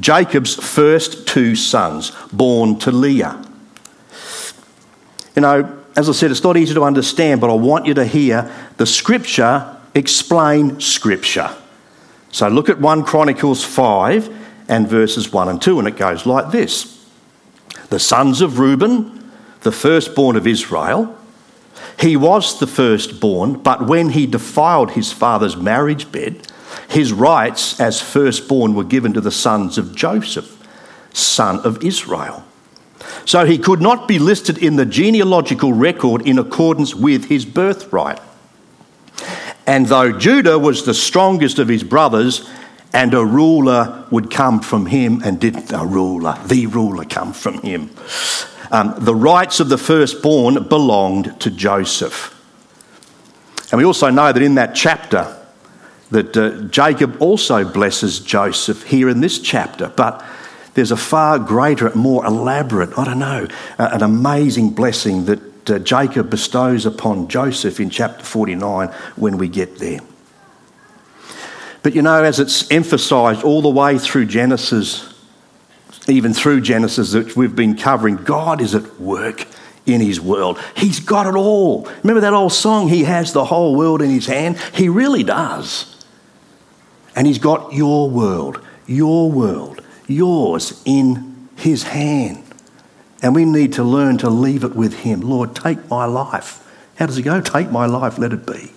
Jacob's 0.00 0.54
first 0.54 1.26
two 1.26 1.54
sons, 1.54 2.12
born 2.32 2.78
to 2.80 2.90
Leah. 2.90 3.44
You 5.36 5.42
know, 5.42 5.82
as 5.96 6.08
I 6.08 6.12
said, 6.12 6.30
it's 6.30 6.42
not 6.42 6.56
easy 6.56 6.74
to 6.74 6.82
understand, 6.82 7.40
but 7.40 7.50
I 7.50 7.54
want 7.54 7.86
you 7.86 7.94
to 7.94 8.04
hear 8.04 8.50
the 8.76 8.86
scripture 8.86 9.74
explain 9.94 10.80
scripture. 10.80 11.50
So 12.32 12.48
look 12.48 12.68
at 12.68 12.80
1 12.80 13.04
Chronicles 13.04 13.64
5 13.64 14.64
and 14.68 14.88
verses 14.88 15.32
1 15.32 15.48
and 15.48 15.62
2, 15.62 15.78
and 15.78 15.88
it 15.88 15.96
goes 15.96 16.26
like 16.26 16.50
this 16.50 17.06
The 17.90 17.98
sons 17.98 18.40
of 18.40 18.58
Reuben, 18.58 19.30
the 19.60 19.72
firstborn 19.72 20.36
of 20.36 20.46
Israel, 20.46 21.16
he 21.98 22.16
was 22.16 22.58
the 22.58 22.66
firstborn, 22.66 23.54
but 23.54 23.86
when 23.86 24.10
he 24.10 24.26
defiled 24.26 24.92
his 24.92 25.12
father's 25.12 25.56
marriage 25.56 26.10
bed, 26.10 26.48
his 26.88 27.12
rights 27.12 27.80
as 27.80 28.00
firstborn 28.00 28.74
were 28.74 28.84
given 28.84 29.12
to 29.12 29.20
the 29.20 29.30
sons 29.30 29.78
of 29.78 29.94
Joseph, 29.94 30.60
son 31.12 31.60
of 31.60 31.82
Israel. 31.84 32.44
So 33.24 33.46
he 33.46 33.58
could 33.58 33.80
not 33.80 34.08
be 34.08 34.18
listed 34.18 34.58
in 34.58 34.76
the 34.76 34.86
genealogical 34.86 35.72
record 35.72 36.26
in 36.26 36.38
accordance 36.38 36.94
with 36.94 37.26
his 37.26 37.44
birthright. 37.44 38.20
And 39.66 39.86
though 39.86 40.12
Judah 40.12 40.58
was 40.58 40.84
the 40.84 40.94
strongest 40.94 41.58
of 41.58 41.68
his 41.68 41.82
brothers, 41.82 42.48
and 42.92 43.12
a 43.14 43.24
ruler 43.24 44.06
would 44.10 44.30
come 44.30 44.60
from 44.60 44.86
him, 44.86 45.22
and 45.24 45.40
did 45.40 45.72
a 45.72 45.84
ruler, 45.84 46.38
the 46.46 46.66
ruler, 46.66 47.04
come 47.04 47.32
from 47.32 47.60
him? 47.60 47.90
Um, 48.70 48.94
the 48.98 49.14
rights 49.14 49.60
of 49.60 49.68
the 49.68 49.78
firstborn 49.78 50.68
belonged 50.68 51.40
to 51.40 51.50
Joseph. 51.50 52.30
And 53.70 53.78
we 53.78 53.84
also 53.84 54.10
know 54.10 54.32
that 54.32 54.42
in 54.42 54.54
that 54.54 54.74
chapter, 54.74 55.36
that 56.10 56.36
uh, 56.36 56.62
Jacob 56.68 57.20
also 57.20 57.64
blesses 57.64 58.20
Joseph 58.20 58.84
here 58.84 59.08
in 59.08 59.20
this 59.20 59.38
chapter. 59.38 59.88
But 59.88 60.24
there's 60.74 60.90
a 60.90 60.96
far 60.96 61.38
greater, 61.38 61.92
more 61.94 62.24
elaborate, 62.24 62.96
I 62.98 63.04
don't 63.04 63.18
know, 63.18 63.48
uh, 63.78 63.88
an 63.92 64.02
amazing 64.02 64.70
blessing 64.70 65.24
that 65.26 65.70
uh, 65.70 65.78
Jacob 65.78 66.30
bestows 66.30 66.84
upon 66.84 67.28
Joseph 67.28 67.80
in 67.80 67.90
chapter 67.90 68.24
49 68.24 68.88
when 69.16 69.38
we 69.38 69.48
get 69.48 69.78
there. 69.78 70.00
But 71.82 71.94
you 71.94 72.02
know, 72.02 72.22
as 72.22 72.40
it's 72.40 72.70
emphasised 72.70 73.42
all 73.44 73.62
the 73.62 73.68
way 73.68 73.98
through 73.98 74.26
Genesis, 74.26 75.13
even 76.08 76.34
through 76.34 76.60
Genesis 76.60 77.12
that 77.12 77.36
we've 77.36 77.56
been 77.56 77.76
covering, 77.76 78.16
God 78.16 78.60
is 78.60 78.74
at 78.74 79.00
work 79.00 79.46
in 79.86 80.00
his 80.00 80.20
world. 80.20 80.58
He's 80.76 81.00
got 81.00 81.26
it 81.26 81.34
all. 81.34 81.88
Remember 82.02 82.20
that 82.20 82.32
old 82.32 82.52
song, 82.52 82.88
He 82.88 83.04
has 83.04 83.32
the 83.32 83.44
whole 83.44 83.76
world 83.76 84.02
in 84.02 84.10
his 84.10 84.26
hand? 84.26 84.58
He 84.74 84.88
really 84.88 85.22
does. 85.22 86.04
And 87.16 87.26
he's 87.26 87.38
got 87.38 87.72
your 87.72 88.10
world, 88.10 88.60
your 88.86 89.30
world 89.30 89.80
yours 90.06 90.82
in 90.84 91.48
His 91.56 91.84
hand. 91.84 92.42
And 93.22 93.34
we 93.34 93.44
need 93.44 93.74
to 93.74 93.84
learn 93.84 94.18
to 94.18 94.30
leave 94.30 94.64
it 94.64 94.74
with 94.74 94.94
Him. 95.00 95.20
Lord, 95.20 95.54
take 95.56 95.88
my 95.88 96.04
life. 96.04 96.60
How 96.96 97.06
does 97.06 97.18
it 97.18 97.22
go? 97.22 97.40
Take 97.40 97.70
my 97.70 97.86
life, 97.86 98.18
let 98.18 98.32
it 98.32 98.46
be. 98.46 98.72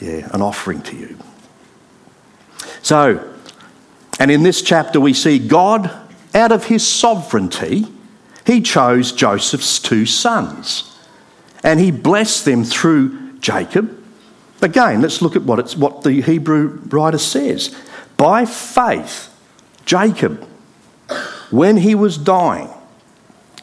Yeah, 0.00 0.28
an 0.32 0.42
offering 0.42 0.82
to 0.82 0.96
you. 0.96 1.18
So, 2.82 3.33
and 4.18 4.30
in 4.30 4.42
this 4.42 4.62
chapter, 4.62 5.00
we 5.00 5.12
see 5.12 5.38
God, 5.38 5.90
out 6.34 6.52
of 6.52 6.64
His 6.64 6.86
sovereignty, 6.86 7.86
He 8.46 8.60
chose 8.60 9.12
Joseph's 9.12 9.78
two 9.78 10.06
sons. 10.06 10.98
And 11.62 11.80
He 11.80 11.90
blessed 11.90 12.44
them 12.44 12.64
through 12.64 13.38
Jacob. 13.38 14.02
Again, 14.62 15.02
let's 15.02 15.20
look 15.20 15.36
at 15.36 15.42
what, 15.42 15.58
it's, 15.58 15.76
what 15.76 16.02
the 16.02 16.22
Hebrew 16.22 16.80
writer 16.88 17.18
says. 17.18 17.74
By 18.16 18.46
faith, 18.46 19.30
Jacob, 19.84 20.48
when 21.50 21.76
he 21.76 21.94
was 21.94 22.16
dying, 22.16 22.70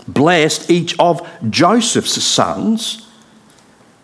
blessed 0.08 0.70
each 0.70 0.98
of 1.00 1.27
Joseph's 1.50 2.22
sons, 2.22 3.08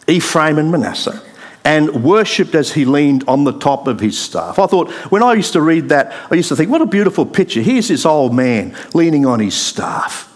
Ephraim 0.07 0.57
and 0.57 0.71
Manasseh, 0.71 1.21
and 1.67 2.01
worshipped 2.01 2.55
as 2.55 2.71
he 2.71 2.85
leaned 2.85 3.25
on 3.27 3.43
the 3.43 3.51
top 3.51 3.87
of 3.87 3.99
his 3.99 4.17
staff. 4.17 4.57
I 4.57 4.67
thought, 4.67 4.89
when 5.11 5.21
I 5.21 5.33
used 5.33 5.51
to 5.51 5.61
read 5.61 5.89
that, 5.89 6.13
I 6.31 6.35
used 6.35 6.47
to 6.47 6.55
think, 6.55 6.71
what 6.71 6.81
a 6.81 6.85
beautiful 6.85 7.25
picture. 7.25 7.61
Here's 7.61 7.89
this 7.89 8.05
old 8.05 8.33
man 8.33 8.73
leaning 8.93 9.25
on 9.25 9.41
his 9.41 9.53
staff, 9.53 10.33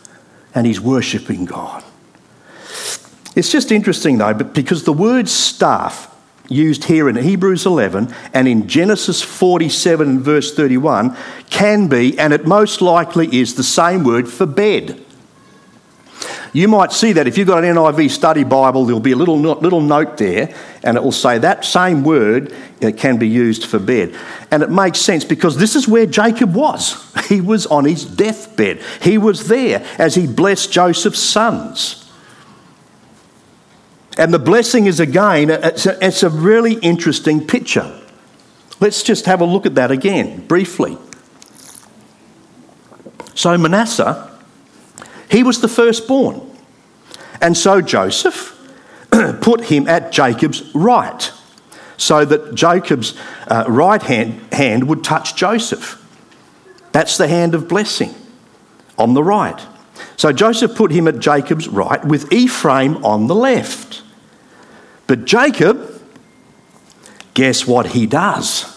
and 0.53 0.67
he's 0.67 0.81
worshipping 0.81 1.45
God. 1.45 1.85
It's 3.33 3.49
just 3.49 3.71
interesting, 3.71 4.17
though, 4.17 4.33
because 4.33 4.83
the 4.83 4.91
word 4.91 5.29
staff 5.29 6.13
used 6.49 6.83
here 6.83 7.07
in 7.07 7.15
Hebrews 7.15 7.65
11 7.65 8.13
and 8.33 8.45
in 8.45 8.67
Genesis 8.67 9.21
47 9.21 10.09
and 10.09 10.19
verse 10.19 10.53
31 10.53 11.15
can 11.49 11.87
be, 11.87 12.19
and 12.19 12.33
it 12.33 12.45
most 12.45 12.81
likely 12.81 13.33
is, 13.39 13.55
the 13.55 13.63
same 13.63 14.03
word 14.03 14.27
for 14.27 14.45
bed. 14.45 15.01
You 16.53 16.67
might 16.67 16.91
see 16.91 17.13
that 17.13 17.27
if 17.27 17.37
you've 17.37 17.47
got 17.47 17.63
an 17.63 17.75
NIV 17.75 18.09
study 18.09 18.43
Bible, 18.43 18.85
there'll 18.85 18.99
be 18.99 19.13
a 19.13 19.15
little, 19.15 19.39
little 19.39 19.81
note 19.81 20.17
there, 20.17 20.53
and 20.83 20.97
it 20.97 21.03
will 21.03 21.11
say 21.11 21.37
that 21.37 21.63
same 21.63 22.03
word 22.03 22.53
uh, 22.81 22.91
can 22.91 23.17
be 23.17 23.27
used 23.27 23.65
for 23.65 23.79
bed. 23.79 24.15
And 24.51 24.61
it 24.61 24.69
makes 24.69 24.99
sense 24.99 25.23
because 25.23 25.57
this 25.57 25.75
is 25.75 25.87
where 25.87 26.05
Jacob 26.05 26.53
was. 26.53 27.07
He 27.31 27.39
was 27.39 27.65
on 27.67 27.85
his 27.85 28.03
deathbed. 28.03 28.81
He 29.01 29.17
was 29.17 29.47
there 29.47 29.87
as 29.97 30.15
he 30.15 30.27
blessed 30.27 30.69
Joseph's 30.69 31.21
sons. 31.21 32.11
And 34.17 34.33
the 34.33 34.39
blessing 34.39 34.85
is 34.85 34.99
again, 34.99 35.49
it's 35.49 35.85
a, 35.85 36.05
it's 36.05 36.23
a 36.23 36.29
really 36.29 36.73
interesting 36.73 37.47
picture. 37.47 37.89
Let's 38.81 39.01
just 39.01 39.27
have 39.27 39.39
a 39.39 39.45
look 39.45 39.65
at 39.65 39.75
that 39.75 39.91
again, 39.91 40.45
briefly. 40.45 40.97
So, 43.33 43.57
Manasseh 43.57 44.30
he 45.31 45.43
was 45.43 45.61
the 45.61 45.69
firstborn. 45.69 46.41
And 47.39 47.57
so 47.57 47.81
Joseph 47.81 48.57
put 49.41 49.65
him 49.65 49.87
at 49.87 50.11
Jacob's 50.11 50.75
right, 50.75 51.31
so 51.95 52.25
that 52.25 52.53
Jacob's 52.53 53.17
uh, 53.47 53.63
right 53.67 54.01
hand, 54.01 54.53
hand 54.53 54.89
would 54.89 55.03
touch 55.03 55.35
Joseph. 55.35 55.97
That's 56.91 57.17
the 57.17 57.29
hand 57.29 57.55
of 57.55 57.69
blessing 57.69 58.13
on 58.97 59.13
the 59.13 59.23
right. 59.23 59.59
So 60.17 60.33
Joseph 60.33 60.75
put 60.75 60.91
him 60.91 61.07
at 61.07 61.19
Jacob's 61.19 61.67
right 61.69 62.03
with 62.03 62.31
Ephraim 62.33 63.03
on 63.05 63.27
the 63.27 63.35
left. 63.35 64.03
But 65.07 65.25
Jacob, 65.25 66.01
guess 67.33 67.65
what 67.65 67.87
he 67.87 68.05
does? 68.05 68.67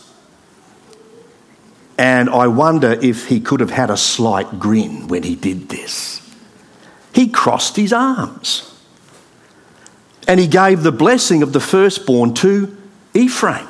And 1.99 2.31
I 2.31 2.47
wonder 2.47 2.93
if 2.93 3.29
he 3.29 3.41
could 3.41 3.61
have 3.61 3.71
had 3.71 3.91
a 3.91 3.97
slight 3.97 4.59
grin 4.59 5.09
when 5.09 5.25
he 5.25 5.35
did 5.35 5.69
this 5.69 6.24
he 7.15 7.29
crossed 7.29 7.77
his 7.77 7.93
arms. 7.93 8.71
And 10.27 10.41
he 10.41 10.49
gave 10.49 10.83
the 10.83 10.93
blessing 10.93 11.43
of 11.43 11.53
the 11.53 11.61
firstborn 11.61 12.35
to 12.35 12.77
Ephraim, 13.15 13.69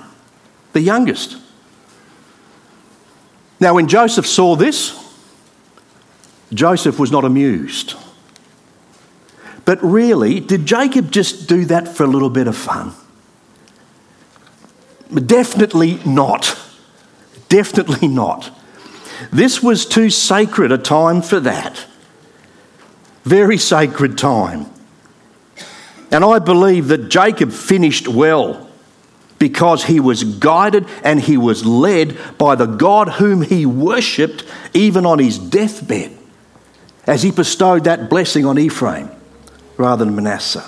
the 0.72 0.80
youngest. 0.80 1.36
Now, 3.60 3.74
when 3.74 3.86
Joseph 3.86 4.26
saw 4.26 4.56
this, 4.56 4.98
Joseph 6.54 6.98
was 6.98 7.12
not 7.12 7.24
amused. 7.24 7.94
But 9.64 9.82
really, 9.82 10.40
did 10.40 10.64
Jacob 10.64 11.10
just 11.10 11.48
do 11.48 11.64
that 11.66 11.88
for 11.88 12.04
a 12.04 12.08
little 12.08 12.30
bit 12.30 12.46
of 12.46 12.56
fun? 12.56 12.92
Definitely 15.26 16.00
not. 16.06 16.58
Definitely 17.48 18.08
not. 18.08 18.50
This 19.30 19.62
was 19.62 19.84
too 19.84 20.08
sacred 20.08 20.72
a 20.72 20.78
time 20.78 21.20
for 21.20 21.40
that 21.40 21.86
very 23.24 23.58
sacred 23.58 24.16
time. 24.16 24.66
And 26.10 26.24
I 26.24 26.38
believe 26.38 26.88
that 26.88 27.08
Jacob 27.08 27.50
finished 27.50 28.06
well 28.06 28.68
because 29.38 29.84
he 29.84 29.98
was 29.98 30.22
guided 30.24 30.86
and 31.02 31.20
he 31.20 31.36
was 31.36 31.66
led 31.66 32.16
by 32.38 32.54
the 32.54 32.66
God 32.66 33.08
whom 33.08 33.42
he 33.42 33.66
worshipped 33.66 34.44
even 34.72 35.04
on 35.04 35.18
his 35.18 35.38
deathbed 35.38 36.16
as 37.06 37.22
he 37.22 37.30
bestowed 37.30 37.84
that 37.84 38.08
blessing 38.08 38.46
on 38.46 38.58
Ephraim 38.58 39.10
rather 39.76 40.04
than 40.04 40.14
Manasseh. 40.14 40.64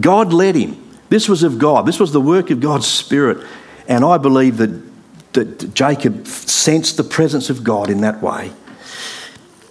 God 0.00 0.32
led 0.32 0.54
him. 0.54 0.78
This 1.08 1.28
was 1.28 1.42
of 1.42 1.58
God. 1.58 1.86
This 1.86 2.00
was 2.00 2.12
the 2.12 2.20
work 2.20 2.50
of 2.50 2.60
God's 2.60 2.86
Spirit. 2.86 3.46
And 3.86 4.04
I 4.04 4.18
believe 4.18 4.56
that, 4.56 4.82
that 5.34 5.74
Jacob 5.74 6.26
sensed 6.26 6.96
the 6.96 7.04
presence 7.04 7.50
of 7.50 7.62
God 7.62 7.90
in 7.90 8.00
that 8.00 8.22
way. 8.22 8.52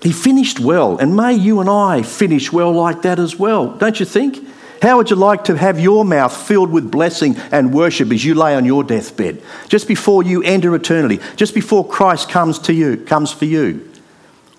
He 0.01 0.11
finished 0.11 0.59
well, 0.59 0.97
and 0.97 1.15
may 1.15 1.33
you 1.33 1.59
and 1.59 1.69
I 1.69 2.01
finish 2.01 2.51
well 2.51 2.71
like 2.71 3.03
that 3.03 3.19
as 3.19 3.37
well, 3.37 3.67
don't 3.77 3.99
you 3.99 4.05
think? 4.05 4.47
How 4.81 4.97
would 4.97 5.11
you 5.11 5.15
like 5.15 5.43
to 5.43 5.55
have 5.55 5.79
your 5.79 6.03
mouth 6.03 6.35
filled 6.35 6.71
with 6.71 6.89
blessing 6.89 7.35
and 7.51 7.71
worship 7.71 8.11
as 8.11 8.25
you 8.25 8.33
lay 8.33 8.55
on 8.55 8.65
your 8.65 8.83
deathbed, 8.83 9.43
just 9.67 9.87
before 9.87 10.23
you 10.23 10.41
enter 10.41 10.73
eternity, 10.73 11.19
just 11.35 11.53
before 11.53 11.87
Christ 11.87 12.29
comes 12.29 12.57
to 12.59 12.73
you, 12.73 12.97
comes 12.97 13.31
for 13.31 13.45
you? 13.45 13.87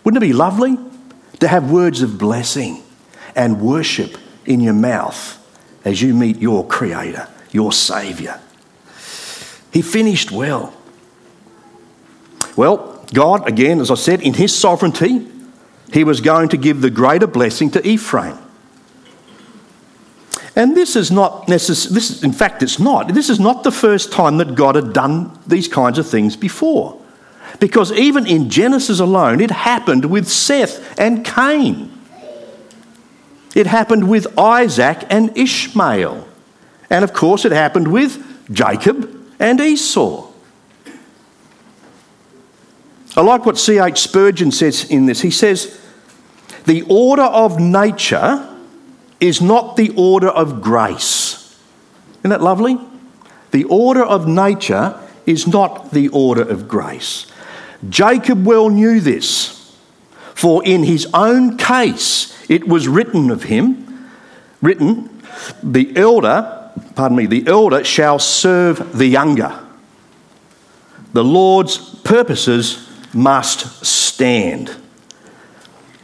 Wouldn't 0.05 0.23
it 0.23 0.27
be 0.27 0.33
lovely 0.33 0.79
to 1.41 1.49
have 1.49 1.73
words 1.73 2.03
of 2.03 2.19
blessing 2.19 2.85
and 3.35 3.61
worship 3.61 4.17
in 4.47 4.61
your 4.61 4.75
mouth 4.75 5.39
as 5.85 6.01
you 6.01 6.15
meet 6.15 6.39
your 6.39 6.65
Creator, 6.69 7.27
your 7.51 7.73
Saviour? 7.73 8.39
He 9.73 9.83
finished 9.83 10.31
well. 10.31 10.73
Well, 12.55 13.05
God, 13.13 13.49
again, 13.49 13.81
as 13.81 13.91
I 13.91 13.95
said, 13.97 14.21
in 14.21 14.35
His 14.35 14.57
sovereignty, 14.57 15.27
he 15.93 16.05
was 16.05 16.21
going 16.21 16.49
to 16.51 16.57
give 16.57 16.81
the 16.81 16.91
greater 16.91 17.27
blessing 17.27 17.71
to 17.73 17.87
Ephraim. 17.87 18.39
And 20.55 20.77
this 20.77 20.97
is 20.97 21.11
not 21.11 21.49
necessary, 21.49 21.95
this 21.95 22.11
is, 22.11 22.25
in 22.25 22.33
fact, 22.33 22.63
it's 22.63 22.79
not. 22.79 23.09
This 23.15 23.31
is 23.31 23.41
not 23.41 23.63
the 23.65 23.73
first 23.73 24.13
time 24.13 24.37
that 24.39 24.55
God 24.55 24.75
had 24.75 24.93
done 24.93 25.39
these 25.47 25.69
kinds 25.69 25.99
of 25.99 26.07
things 26.07 26.37
before. 26.37 27.01
Because 27.59 27.93
even 27.93 28.27
in 28.27 28.51
Genesis 28.51 29.01
alone, 29.01 29.41
it 29.41 29.51
happened 29.51 30.07
with 30.07 30.29
Seth 30.29 30.99
and 30.99 31.25
Cain. 31.25 31.91
It 33.55 33.67
happened 33.67 34.09
with 34.09 34.39
Isaac 34.39 35.05
and 35.11 35.37
Ishmael. 35.37 36.27
And 36.91 37.05
of 37.05 37.13
course, 37.13 37.45
it 37.45 37.53
happened 37.53 37.93
with 37.93 38.53
Jacob 38.53 39.09
and 39.39 39.61
Esau. 39.61 40.32
I 43.17 43.21
like 43.21 43.45
what 43.45 43.59
C.H. 43.59 43.99
Spurgeon 43.99 44.51
says 44.51 44.85
in 44.85 45.07
this. 45.07 45.21
He 45.21 45.31
says, 45.31 45.81
the 46.65 46.83
order 46.89 47.23
of 47.23 47.61
nature 47.61 48.49
is 49.21 49.41
not 49.41 49.77
the 49.77 49.93
order 49.97 50.29
of 50.29 50.63
grace. 50.63 51.59
Isn't 52.21 52.31
that 52.31 52.41
lovely? 52.41 52.79
The 53.51 53.65
order 53.65 54.03
of 54.03 54.27
nature 54.27 54.99
is 55.27 55.47
not 55.47 55.91
the 55.91 56.09
order 56.09 56.43
of 56.43 56.69
grace. 56.69 57.27
Jacob 57.89 58.47
well 58.47 58.71
knew 58.71 59.01
this, 59.01 59.77
for 60.35 60.65
in 60.65 60.85
his 60.85 61.07
own 61.13 61.59
case 61.59 62.49
it 62.49 62.67
was 62.67 62.89
written 62.89 63.31
of 63.31 63.45
him, 63.45 64.09
written, 64.63 65.23
the 65.63 65.95
elder, 65.97 66.71
pardon 66.95 67.17
me, 67.17 67.27
the 67.27 67.47
elder 67.47 67.85
shall 67.85 68.19
serve 68.19 68.97
the 68.97 69.07
younger. 69.07 69.59
The 71.13 71.25
Lord's 71.25 71.79
purposes 72.01 72.89
must 73.15 73.85
stand. 73.85 74.75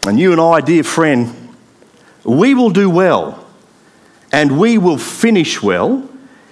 And 0.07 0.19
you 0.19 0.33
and 0.33 0.41
I, 0.41 0.61
dear 0.61 0.85
friend, 0.85 1.55
we 2.25 2.55
will 2.55 2.71
do 2.71 2.91
well 2.91 3.47
and 4.33 4.59
we 4.59 4.79
will 4.79 4.99
finish 4.99 5.63
well 5.63 6.09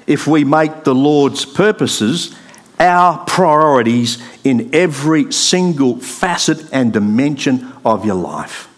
if 0.06 0.26
we 0.26 0.44
make 0.44 0.84
the 0.84 0.94
Lord's 0.94 1.44
purposes 1.44 2.34
our 2.78 3.24
priorities 3.24 4.22
in 4.44 4.74
every 4.74 5.32
single 5.32 5.98
facet 5.98 6.72
and 6.72 6.92
dimension 6.92 7.72
of 7.84 8.04
your 8.04 8.16
life. 8.16 8.68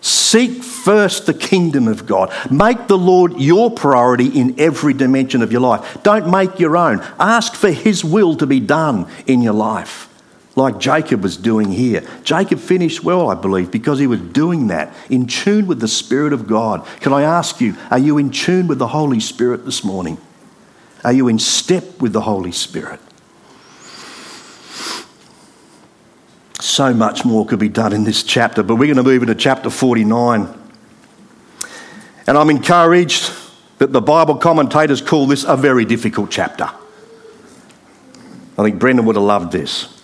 Seek 0.00 0.62
first 0.62 1.26
the 1.26 1.34
kingdom 1.34 1.88
of 1.88 2.06
God. 2.06 2.32
Make 2.50 2.86
the 2.86 2.96
Lord 2.96 3.38
your 3.38 3.70
priority 3.70 4.28
in 4.28 4.58
every 4.58 4.94
dimension 4.94 5.42
of 5.42 5.52
your 5.52 5.60
life. 5.60 5.98
Don't 6.02 6.30
make 6.30 6.60
your 6.60 6.76
own. 6.76 7.00
Ask 7.18 7.54
for 7.54 7.70
His 7.70 8.04
will 8.04 8.36
to 8.36 8.46
be 8.46 8.60
done 8.60 9.10
in 9.26 9.42
your 9.42 9.54
life 9.54 10.05
like 10.56 10.78
Jacob 10.78 11.22
was 11.22 11.36
doing 11.36 11.70
here. 11.70 12.02
Jacob 12.24 12.58
finished 12.58 13.04
well, 13.04 13.30
I 13.30 13.34
believe, 13.34 13.70
because 13.70 13.98
he 13.98 14.06
was 14.06 14.20
doing 14.20 14.68
that 14.68 14.92
in 15.10 15.26
tune 15.26 15.66
with 15.66 15.80
the 15.80 15.88
Spirit 15.88 16.32
of 16.32 16.46
God. 16.46 16.84
Can 17.00 17.12
I 17.12 17.22
ask 17.22 17.60
you, 17.60 17.76
are 17.90 17.98
you 17.98 18.16
in 18.16 18.30
tune 18.30 18.66
with 18.66 18.78
the 18.78 18.88
Holy 18.88 19.20
Spirit 19.20 19.66
this 19.66 19.84
morning? 19.84 20.16
Are 21.04 21.12
you 21.12 21.28
in 21.28 21.38
step 21.38 22.00
with 22.00 22.14
the 22.14 22.22
Holy 22.22 22.52
Spirit? 22.52 23.00
So 26.58 26.94
much 26.94 27.24
more 27.26 27.44
could 27.46 27.58
be 27.58 27.68
done 27.68 27.92
in 27.92 28.04
this 28.04 28.22
chapter, 28.22 28.62
but 28.62 28.76
we're 28.76 28.86
going 28.86 28.96
to 28.96 29.02
move 29.02 29.22
into 29.22 29.34
chapter 29.34 29.68
49. 29.68 30.48
And 32.26 32.38
I'm 32.38 32.48
encouraged 32.48 33.30
that 33.76 33.92
the 33.92 34.00
Bible 34.00 34.36
commentators 34.36 35.02
call 35.02 35.26
this 35.26 35.44
a 35.44 35.54
very 35.54 35.84
difficult 35.84 36.30
chapter. 36.30 36.70
I 38.58 38.62
think 38.62 38.78
Brendan 38.78 39.04
would 39.04 39.16
have 39.16 39.24
loved 39.24 39.52
this. 39.52 39.95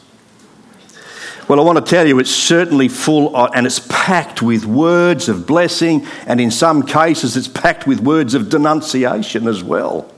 Well, 1.49 1.59
I 1.59 1.63
want 1.65 1.85
to 1.85 1.91
tell 1.91 2.07
you, 2.07 2.19
it's 2.19 2.31
certainly 2.31 2.89
full 2.89 3.37
of, 3.37 3.51
and 3.55 3.67
it's 3.67 3.81
packed 3.89 4.43
with 4.43 4.65
words 4.65 5.29
of 5.29 5.47
blessing, 5.47 6.07
and 6.27 6.41
in 6.41 6.51
some 6.51 6.85
cases, 6.85 7.37
it's 7.37 7.49
packed 7.49 7.87
with 7.87 8.01
words 8.01 8.35
of 8.35 8.49
denunciation 8.49 9.49
as 9.49 9.63
well. 9.63 10.11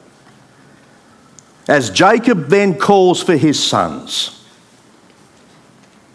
As 1.66 1.90
Jacob 1.90 2.48
then 2.48 2.78
calls 2.78 3.22
for 3.22 3.37
his 3.37 3.62
sons. 3.62 4.44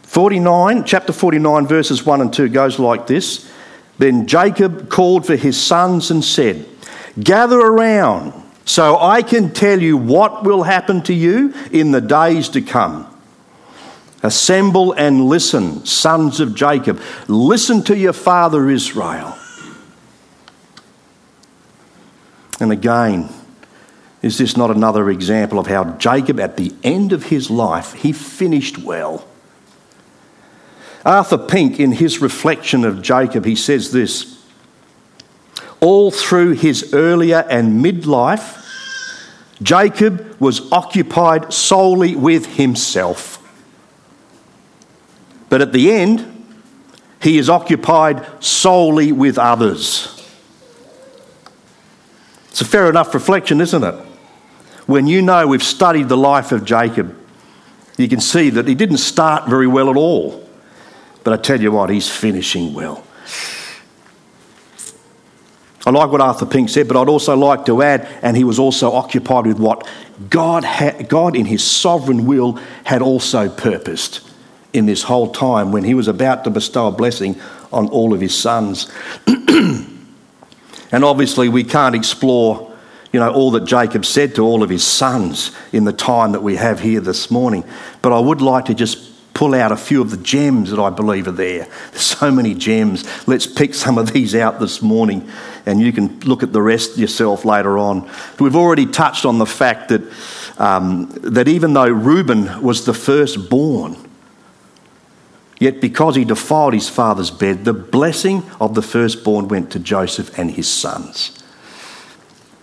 49, 0.03 0.85
chapter 0.85 1.11
49, 1.11 1.67
verses 1.67 2.05
1 2.05 2.21
and 2.21 2.33
2 2.33 2.49
goes 2.49 2.79
like 2.79 3.07
this 3.07 3.51
Then 3.97 4.27
Jacob 4.27 4.89
called 4.89 5.25
for 5.25 5.35
his 5.35 5.59
sons 5.59 6.11
and 6.11 6.23
said, 6.23 6.65
Gather 7.19 7.59
around 7.59 8.33
so 8.69 8.99
I 8.99 9.23
can 9.23 9.51
tell 9.51 9.81
you 9.81 9.97
what 9.97 10.43
will 10.43 10.61
happen 10.61 11.01
to 11.03 11.13
you 11.13 11.55
in 11.71 11.89
the 11.89 12.01
days 12.01 12.49
to 12.49 12.61
come. 12.61 13.08
Assemble 14.21 14.91
and 14.93 15.25
listen, 15.25 15.85
sons 15.85 16.39
of 16.39 16.53
Jacob. 16.53 17.01
Listen 17.27 17.83
to 17.83 17.97
your 17.97 18.13
father 18.13 18.69
Israel. 18.69 19.37
And 22.59 22.71
again, 22.71 23.29
is 24.21 24.37
this 24.37 24.57
not 24.57 24.69
another 24.69 25.09
example 25.09 25.59
of 25.59 25.67
how 25.67 25.85
Jacob, 25.93 26.39
at 26.39 26.57
the 26.57 26.73
end 26.83 27.13
of 27.13 27.23
his 27.25 27.49
life, 27.49 27.93
he 27.93 28.11
finished 28.11 28.77
well? 28.77 29.25
Arthur 31.05 31.37
Pink, 31.37 31.79
in 31.79 31.93
his 31.93 32.19
reflection 32.19 32.83
of 32.83 33.01
Jacob, 33.01 33.45
he 33.45 33.55
says 33.55 33.93
this 33.93 34.43
All 35.79 36.11
through 36.11 36.51
his 36.51 36.93
earlier 36.93 37.45
and 37.49 37.83
midlife, 37.83 38.57
Jacob 39.61 40.35
was 40.41 40.69
occupied 40.73 41.53
solely 41.53 42.15
with 42.15 42.57
himself. 42.57 43.38
But 45.49 45.61
at 45.61 45.73
the 45.73 45.91
end, 45.91 46.39
he 47.21 47.37
is 47.37 47.49
occupied 47.49 48.25
solely 48.43 49.11
with 49.11 49.37
others. 49.37 50.15
It's 52.49 52.61
a 52.61 52.65
fair 52.65 52.89
enough 52.89 53.13
reflection, 53.13 53.59
isn't 53.59 53.83
it? 53.83 53.95
When 54.85 55.05
you 55.07 55.21
know 55.21 55.47
we've 55.47 55.63
studied 55.63 56.07
the 56.09 56.17
life 56.17 56.51
of 56.51 56.65
Jacob, 56.65 57.15
you 57.97 58.07
can 58.07 58.21
see 58.21 58.49
that 58.51 58.67
he 58.67 58.75
didn't 58.75 58.97
start 58.97 59.49
very 59.49 59.67
well 59.67 59.89
at 59.89 59.97
all. 59.97 60.47
But 61.23 61.33
I 61.33 61.37
tell 61.41 61.59
you 61.59 61.71
what, 61.71 61.89
he's 61.89 62.09
finishing 62.09 62.73
well. 62.73 63.03
I 65.85 65.91
like 65.91 66.11
what 66.11 66.21
Arthur 66.21 66.45
Pink 66.45 66.69
said, 66.69 66.87
but 66.87 66.97
I'd 66.97 67.09
also 67.09 67.35
like 67.35 67.65
to 67.65 67.81
add, 67.81 68.07
and 68.21 68.37
he 68.37 68.43
was 68.43 68.59
also 68.59 68.91
occupied 68.91 69.47
with 69.47 69.59
what 69.59 69.87
God, 70.29 70.63
had, 70.63 71.09
God 71.09 71.35
in 71.35 71.45
his 71.45 71.63
sovereign 71.63 72.25
will 72.25 72.59
had 72.83 73.01
also 73.01 73.49
purposed 73.49 74.28
in 74.73 74.85
this 74.85 75.03
whole 75.03 75.31
time 75.31 75.71
when 75.71 75.83
he 75.83 75.93
was 75.93 76.07
about 76.07 76.43
to 76.43 76.49
bestow 76.49 76.87
a 76.87 76.91
blessing 76.91 77.39
on 77.71 77.87
all 77.89 78.13
of 78.13 78.21
his 78.21 78.37
sons. 78.37 78.91
and 79.27 81.03
obviously, 81.03 81.49
we 81.49 81.63
can't 81.63 81.95
explore 81.95 82.69
you 83.11 83.19
know, 83.19 83.31
all 83.31 83.51
that 83.51 83.65
Jacob 83.65 84.05
said 84.05 84.35
to 84.35 84.45
all 84.45 84.61
of 84.61 84.69
his 84.69 84.83
sons 84.83 85.55
in 85.73 85.83
the 85.83 85.93
time 85.93 86.33
that 86.33 86.43
we 86.43 86.55
have 86.57 86.79
here 86.79 86.99
this 86.99 87.31
morning. 87.31 87.63
But 88.01 88.13
I 88.13 88.19
would 88.19 88.41
like 88.41 88.65
to 88.65 88.75
just 88.75 89.09
pull 89.33 89.55
out 89.55 89.71
a 89.71 89.77
few 89.77 90.01
of 90.01 90.11
the 90.11 90.17
gems 90.17 90.69
that 90.69 90.79
I 90.79 90.89
believe 90.89 91.27
are 91.27 91.31
there. 91.31 91.67
There's 91.91 92.03
so 92.03 92.29
many 92.29 92.53
gems. 92.53 93.05
Let's 93.27 93.47
pick 93.47 93.73
some 93.73 93.97
of 93.97 94.11
these 94.11 94.35
out 94.35 94.59
this 94.59 94.81
morning 94.81 95.29
and 95.65 95.79
you 95.79 95.91
can 95.91 96.19
look 96.21 96.43
at 96.43 96.51
the 96.51 96.61
rest 96.61 96.97
yourself 96.97 97.45
later 97.45 97.77
on. 97.77 98.09
We've 98.39 98.55
already 98.55 98.85
touched 98.85 99.25
on 99.25 99.39
the 99.39 99.45
fact 99.45 99.89
that, 99.89 100.01
um, 100.57 101.09
that 101.21 101.47
even 101.47 101.73
though 101.73 101.87
Reuben 101.87 102.61
was 102.61 102.85
the 102.85 102.93
firstborn, 102.93 103.95
Yet, 105.59 105.81
because 105.81 106.15
he 106.15 106.23
defiled 106.23 106.73
his 106.73 106.87
father's 106.87 107.31
bed, 107.31 107.65
the 107.65 107.73
blessing 107.73 108.43
of 108.61 108.75
the 108.75 108.81
firstborn 108.81 109.49
went 109.49 109.71
to 109.71 109.79
Joseph 109.79 110.37
and 110.39 110.49
his 110.49 110.71
sons. 110.71 111.43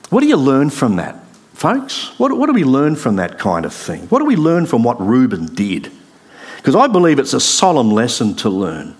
What 0.08 0.20
do 0.20 0.26
you 0.26 0.36
learn 0.36 0.70
from 0.70 0.96
that, 0.96 1.22
folks? 1.52 2.18
What, 2.18 2.36
what 2.36 2.46
do 2.46 2.54
we 2.54 2.64
learn 2.64 2.96
from 2.96 3.16
that 3.16 3.38
kind 3.38 3.66
of 3.66 3.74
thing? 3.74 4.02
What 4.08 4.20
do 4.20 4.24
we 4.24 4.36
learn 4.36 4.64
from 4.64 4.82
what 4.82 4.98
Reuben 4.98 5.54
did? 5.54 5.92
Because 6.56 6.74
I 6.74 6.86
believe 6.86 7.18
it's 7.18 7.34
a 7.34 7.40
solemn 7.40 7.90
lesson 7.90 8.34
to 8.36 8.48
learn. 8.48 8.96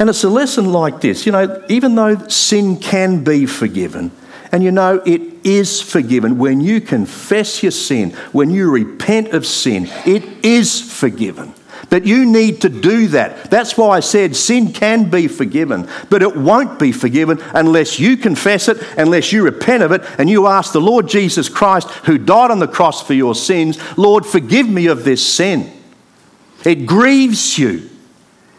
And 0.00 0.08
it's 0.08 0.24
a 0.24 0.28
lesson 0.28 0.72
like 0.72 1.00
this 1.00 1.24
you 1.24 1.32
know, 1.32 1.64
even 1.68 1.94
though 1.94 2.26
sin 2.28 2.78
can 2.78 3.22
be 3.22 3.46
forgiven, 3.46 4.10
and 4.50 4.62
you 4.64 4.70
know 4.70 5.02
it 5.04 5.20
is 5.44 5.80
forgiven 5.80 6.38
when 6.38 6.60
you 6.60 6.80
confess 6.80 7.62
your 7.62 7.72
sin, 7.72 8.10
when 8.32 8.50
you 8.50 8.70
repent 8.70 9.28
of 9.28 9.46
sin, 9.46 9.88
it 10.06 10.24
is 10.44 10.80
forgiven. 10.80 11.54
But 11.90 12.06
you 12.06 12.26
need 12.26 12.60
to 12.62 12.68
do 12.68 13.08
that. 13.08 13.50
That's 13.50 13.76
why 13.76 13.96
I 13.96 14.00
said 14.00 14.36
sin 14.36 14.72
can 14.72 15.10
be 15.10 15.28
forgiven, 15.28 15.88
but 16.10 16.22
it 16.22 16.36
won't 16.36 16.78
be 16.78 16.92
forgiven 16.92 17.40
unless 17.54 17.98
you 17.98 18.16
confess 18.16 18.68
it, 18.68 18.78
unless 18.96 19.32
you 19.32 19.42
repent 19.42 19.82
of 19.82 19.92
it, 19.92 20.02
and 20.18 20.28
you 20.28 20.46
ask 20.46 20.72
the 20.72 20.80
Lord 20.80 21.08
Jesus 21.08 21.48
Christ, 21.48 21.88
who 22.06 22.18
died 22.18 22.50
on 22.50 22.58
the 22.58 22.68
cross 22.68 23.02
for 23.02 23.14
your 23.14 23.34
sins, 23.34 23.78
Lord, 23.96 24.26
forgive 24.26 24.68
me 24.68 24.86
of 24.86 25.04
this 25.04 25.24
sin. 25.26 25.72
It 26.64 26.86
grieves 26.86 27.58
you. 27.58 27.88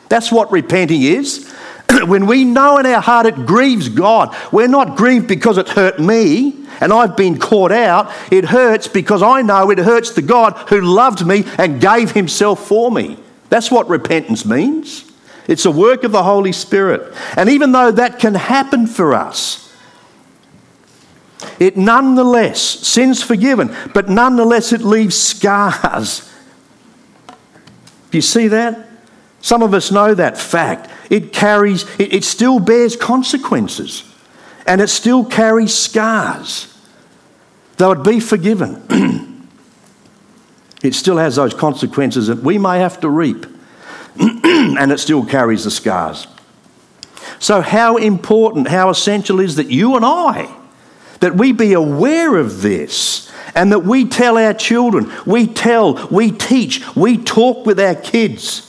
That's 0.08 0.32
what 0.32 0.52
repenting 0.52 1.04
is. 1.04 1.54
when 2.06 2.26
we 2.26 2.44
know 2.44 2.78
in 2.78 2.86
our 2.86 3.02
heart 3.02 3.26
it 3.26 3.46
grieves 3.46 3.90
God, 3.90 4.36
we're 4.52 4.68
not 4.68 4.98
grieved 4.98 5.28
because 5.28 5.58
it 5.58 5.70
hurt 5.70 6.00
me 6.00 6.66
and 6.82 6.94
I've 6.94 7.18
been 7.18 7.40
caught 7.40 7.72
out. 7.72 8.12
It 8.32 8.46
hurts 8.46 8.88
because 8.88 9.22
I 9.22 9.42
know 9.42 9.70
it 9.70 9.80
hurts 9.80 10.12
the 10.12 10.22
God 10.22 10.54
who 10.70 10.82
loved 10.82 11.26
me 11.26 11.46
and 11.58 11.82
gave 11.82 12.12
himself 12.12 12.68
for 12.68 12.92
me. 12.92 13.18
That's 13.50 13.72
what 13.72 13.90
repentance 13.90 14.46
means. 14.46 15.12
It's 15.48 15.66
a 15.66 15.72
work 15.72 16.04
of 16.04 16.12
the 16.12 16.24
Holy 16.24 16.52
Spirit. 16.52 17.14
And 17.36 17.50
even 17.50 17.72
though 17.72 17.92
that 17.92 18.20
can 18.20 18.36
happen 18.36 18.86
for 18.86 19.14
us, 19.16 19.66
it 21.60 21.76
nonetheless, 21.76 22.62
sin's 22.62 23.24
forgiven, 23.24 23.76
but 23.94 24.10
nonetheless 24.10 24.72
it 24.72 24.82
leaves 24.82 25.18
scars 25.18 26.30
do 28.12 28.18
you 28.18 28.22
see 28.22 28.48
that? 28.48 28.89
Some 29.42 29.64
of 29.64 29.74
us 29.74 29.92
know 29.92 30.14
that 30.14 30.38
fact. 30.38 30.90
It 31.10 31.34
carries, 31.34 31.84
it, 32.00 32.14
it 32.14 32.24
still 32.24 32.60
bears 32.60 32.96
consequences 32.96 34.04
and 34.66 34.82
it 34.82 34.90
still 34.90 35.26
carries 35.26 35.74
scars. 35.74 36.74
Though 37.78 37.92
it 37.94 38.04
be 38.04 38.20
forgiven, 38.20 39.48
it 40.84 40.94
still 40.94 41.18
has 41.18 41.38
those 41.38 41.54
consequences 41.54 42.28
that 42.28 42.40
we 42.40 42.58
may 42.58 42.80
have 42.80 43.00
to 43.00 43.10
reap 43.10 43.46
and 44.20 44.92
it 44.92 45.00
still 45.00 45.26
carries 45.26 45.64
the 45.64 45.72
scars. 45.72 46.28
So, 47.40 47.62
how 47.62 47.96
important, 47.96 48.68
how 48.68 48.90
essential 48.90 49.40
is 49.40 49.56
that 49.56 49.68
you 49.68 49.96
and 49.96 50.04
I, 50.04 50.54
that 51.22 51.36
we 51.36 51.54
be 51.54 51.72
aware 51.72 52.36
of 52.36 52.62
this 52.62 53.32
and 53.56 53.72
that 53.72 53.80
we 53.80 54.06
tell 54.06 54.38
our 54.38 54.54
children, 54.54 55.12
we 55.26 55.48
tell, 55.48 56.08
we 56.10 56.32
teach, 56.32 56.96
we 56.96 57.18
talk 57.18 57.66
with 57.66 57.80
our 57.80 57.96
kids 57.96 58.69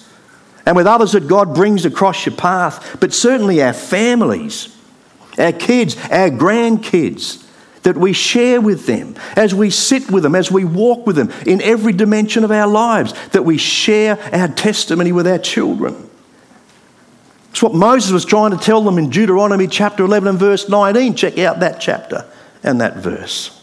and 0.66 0.76
with 0.76 0.86
others 0.86 1.12
that 1.12 1.26
God 1.28 1.54
brings 1.54 1.84
across 1.84 2.26
your 2.26 2.34
path, 2.34 2.98
but 3.00 3.12
certainly 3.12 3.62
our 3.62 3.72
families, 3.72 4.76
our 5.38 5.52
kids, 5.52 5.96
our 6.10 6.30
grandkids, 6.30 7.46
that 7.82 7.96
we 7.96 8.12
share 8.12 8.60
with 8.60 8.86
them 8.86 9.14
as 9.36 9.54
we 9.54 9.70
sit 9.70 10.10
with 10.10 10.22
them, 10.22 10.34
as 10.34 10.50
we 10.50 10.64
walk 10.64 11.06
with 11.06 11.16
them 11.16 11.30
in 11.46 11.62
every 11.62 11.92
dimension 11.92 12.44
of 12.44 12.50
our 12.50 12.66
lives, 12.66 13.14
that 13.30 13.44
we 13.44 13.56
share 13.56 14.18
our 14.34 14.48
testimony 14.48 15.12
with 15.12 15.26
our 15.26 15.38
children. 15.38 16.08
It's 17.50 17.62
what 17.62 17.74
Moses 17.74 18.12
was 18.12 18.24
trying 18.24 18.52
to 18.52 18.58
tell 18.58 18.82
them 18.82 18.98
in 18.98 19.10
Deuteronomy 19.10 19.66
chapter 19.66 20.04
11 20.04 20.28
and 20.28 20.38
verse 20.38 20.68
19. 20.68 21.14
Check 21.14 21.38
out 21.38 21.60
that 21.60 21.80
chapter 21.80 22.30
and 22.62 22.80
that 22.80 22.96
verse. 22.96 23.56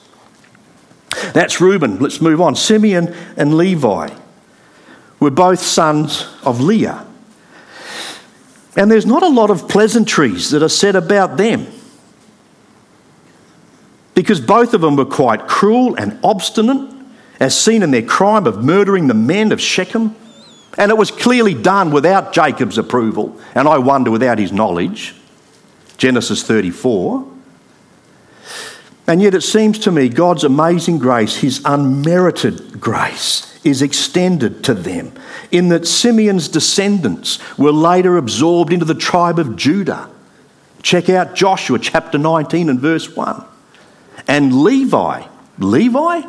That's 1.34 1.62
Reuben. 1.62 2.00
Let's 2.00 2.20
move 2.20 2.42
on. 2.42 2.56
Simeon 2.56 3.16
and 3.38 3.56
Levi 3.56 4.10
were 5.20 5.32
both 5.32 5.60
sons 5.60 6.28
of 6.44 6.62
Leah. 6.62 7.06
And 8.76 8.92
there's 8.92 9.06
not 9.06 9.24
a 9.24 9.28
lot 9.28 9.50
of 9.50 9.68
pleasantries 9.68 10.52
that 10.52 10.62
are 10.62 10.70
said 10.70 10.96
about 10.96 11.38
them. 11.38 11.68
Because 14.14 14.40
both 14.40 14.74
of 14.74 14.82
them 14.82 14.96
were 14.96 15.06
quite 15.06 15.48
cruel 15.48 15.96
and 15.96 16.20
obstinate, 16.24 16.94
as 17.40 17.60
seen 17.60 17.84
in 17.84 17.92
their 17.92 18.04
crime 18.04 18.48
of 18.48 18.64
murdering 18.64 19.08
the 19.08 19.14
men 19.14 19.52
of 19.52 19.62
Shechem. 19.62 20.16
And 20.78 20.92
it 20.92 20.98
was 20.98 21.10
clearly 21.10 21.56
done 21.56 21.92
without 21.92 22.34
Jacob's 22.34 22.78
approval, 22.78 23.40
and 23.56 23.68
I 23.68 23.80
wonder 23.80 24.12
without 24.12 24.38
his 24.38 24.52
knowledge. 24.52 25.16
Genesis 25.98 26.44
34. 26.44 27.28
And 29.08 29.22
yet 29.22 29.34
it 29.34 29.42
seems 29.42 29.80
to 29.80 29.92
me 29.92 30.10
God's 30.10 30.44
amazing 30.44 31.00
grace, 31.00 31.38
his 31.38 31.62
unmerited 31.66 32.80
grace, 32.80 33.57
is 33.68 33.82
extended 33.82 34.64
to 34.64 34.74
them 34.74 35.12
in 35.52 35.70
that 35.70 35.88
Simeon's 35.88 36.48
descendants 36.48 37.40
were 37.58 37.72
later 37.72 38.18
absorbed 38.18 38.74
into 38.74 38.86
the 38.86 38.96
tribe 38.96 39.40
of 39.40 39.56
Judah. 39.56 40.10
Check 40.82 41.10
out 41.10 41.36
Joshua 41.36 41.80
chapter 41.80 42.18
19 42.18 42.70
and 42.70 42.80
verse 42.80 43.16
1. 43.16 43.44
And 44.28 44.64
Levi, 44.64 45.28
Levi, 45.58 46.22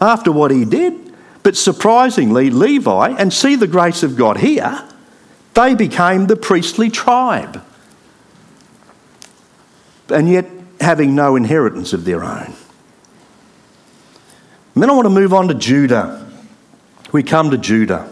after 0.00 0.32
what 0.32 0.50
he 0.50 0.64
did, 0.64 1.14
but 1.42 1.56
surprisingly, 1.56 2.50
Levi, 2.50 3.10
and 3.18 3.32
see 3.32 3.56
the 3.56 3.66
grace 3.66 4.02
of 4.02 4.16
God 4.16 4.38
here, 4.38 4.88
they 5.54 5.74
became 5.74 6.26
the 6.26 6.36
priestly 6.36 6.90
tribe. 6.90 7.64
And 10.08 10.28
yet, 10.28 10.46
having 10.80 11.14
no 11.14 11.36
inheritance 11.36 11.92
of 11.92 12.04
their 12.04 12.24
own. 12.24 12.52
And 14.74 14.82
then 14.82 14.90
I 14.90 14.94
want 14.94 15.06
to 15.06 15.10
move 15.10 15.32
on 15.32 15.48
to 15.48 15.54
Judah. 15.54 16.21
We 17.12 17.22
come 17.22 17.50
to 17.50 17.58
Judah. 17.58 18.10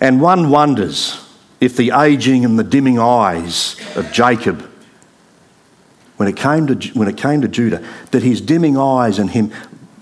And 0.00 0.20
one 0.20 0.50
wonders 0.50 1.24
if 1.60 1.76
the 1.76 1.92
aging 1.92 2.44
and 2.44 2.58
the 2.58 2.64
dimming 2.64 2.98
eyes 2.98 3.76
of 3.96 4.10
Jacob, 4.12 4.68
when 6.16 6.28
it 6.28 6.36
came 6.36 6.66
to, 6.66 6.88
when 6.98 7.06
it 7.06 7.16
came 7.16 7.42
to 7.42 7.48
Judah, 7.48 7.86
that 8.10 8.22
his 8.22 8.40
dimming 8.40 8.76
eyes 8.76 9.18
and 9.18 9.30
him 9.30 9.52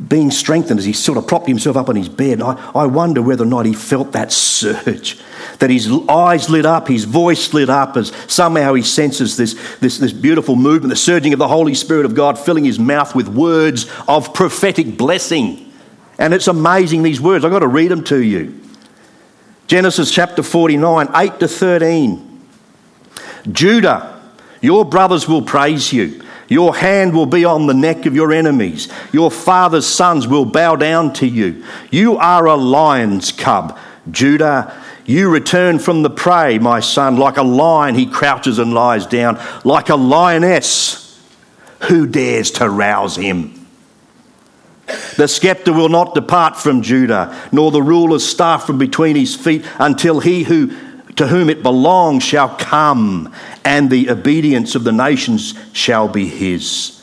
being 0.07 0.31
strengthened 0.31 0.79
as 0.79 0.85
he 0.85 0.93
sort 0.93 1.19
of 1.19 1.27
propped 1.27 1.49
himself 1.49 1.77
up 1.77 1.89
on 1.89 1.97
his 1.97 2.09
bed. 2.09 2.41
I, 2.41 2.53
I 2.73 2.87
wonder 2.87 3.21
whether 3.21 3.43
or 3.43 3.49
not 3.49 3.67
he 3.67 3.75
felt 3.75 4.13
that 4.13 4.31
surge, 4.31 5.19
that 5.59 5.71
his 5.71 5.91
eyes 6.09 6.49
lit 6.49 6.65
up, 6.65 6.87
his 6.87 7.03
voice 7.05 7.53
lit 7.53 7.69
up, 7.69 7.97
as 7.97 8.13
somehow 8.29 8.75
he 8.75 8.83
senses 8.83 9.37
this, 9.37 9.55
this, 9.79 9.99
this 9.99 10.13
beautiful 10.13 10.55
movement, 10.55 10.91
the 10.91 10.97
surging 10.97 11.33
of 11.33 11.41
the 11.41 11.49
Holy 11.49 11.75
Spirit 11.75 12.07
of 12.07 12.15
God 12.15 12.39
filling 12.39 12.65
his 12.65 12.79
mouth 12.79 13.17
with 13.17 13.27
words 13.27 13.91
of 14.07 14.33
prophetic 14.33 14.97
blessing. 14.97 15.68
And 16.19 16.35
it's 16.35 16.49
amazing, 16.49 17.03
these 17.03 17.21
words. 17.21 17.45
I've 17.45 17.53
got 17.53 17.61
to 17.61 17.69
read 17.69 17.91
them 17.91 18.03
to 18.05 18.21
you. 18.21 18.61
Genesis 19.69 20.11
chapter 20.11 20.43
49, 20.43 21.09
8 21.15 21.41
to 21.41 21.49
13. 21.49 22.41
Judah, 23.53 24.21
your 24.61 24.85
brothers 24.85 25.29
will 25.29 25.43
praise 25.43 25.93
you. 25.93 26.23
Your 26.49 26.75
hand 26.75 27.15
will 27.15 27.27
be 27.27 27.45
on 27.45 27.67
the 27.67 27.75
neck 27.75 28.07
of 28.07 28.15
your 28.15 28.33
enemies. 28.33 28.89
Your 29.13 29.31
father's 29.31 29.87
sons 29.87 30.27
will 30.27 30.47
bow 30.47 30.77
down 30.77 31.13
to 31.15 31.27
you. 31.27 31.65
You 31.91 32.17
are 32.17 32.47
a 32.47 32.57
lion's 32.57 33.31
cub. 33.31 33.79
Judah, 34.11 34.83
you 35.05 35.29
return 35.29 35.79
from 35.79 36.03
the 36.03 36.11
prey, 36.11 36.59
my 36.59 36.81
son. 36.81 37.19
Like 37.19 37.37
a 37.37 37.43
lion, 37.43 37.95
he 37.95 38.07
crouches 38.07 38.59
and 38.59 38.73
lies 38.73 39.07
down. 39.07 39.39
Like 39.65 39.91
a 39.91 39.97
lioness, 39.97 41.21
who 41.83 42.07
dares 42.07 42.51
to 42.53 42.69
rouse 42.69 43.17
him? 43.17 43.58
The 45.17 45.29
scepter 45.29 45.73
will 45.73 45.89
not 45.89 46.15
depart 46.15 46.57
from 46.57 46.83
Judah, 46.83 47.37
nor 47.53 47.71
the 47.71 47.83
ruler's 47.83 48.27
staff 48.27 48.67
from 48.67 48.79
between 48.79 49.17
his 49.17 49.35
feet, 49.35 49.65
until 49.79 50.21
he 50.21 50.45
who 50.45 50.73
to 51.17 51.27
whom 51.27 51.51
it 51.51 51.65
belongs 51.65 52.23
shall 52.23 52.49
come, 52.49 53.35
and 53.65 53.91
the 53.91 54.09
obedience 54.09 54.77
of 54.77 54.85
the 54.85 54.93
nations 54.93 55.53
shall 55.73 56.07
be 56.07 56.29
his. 56.29 57.03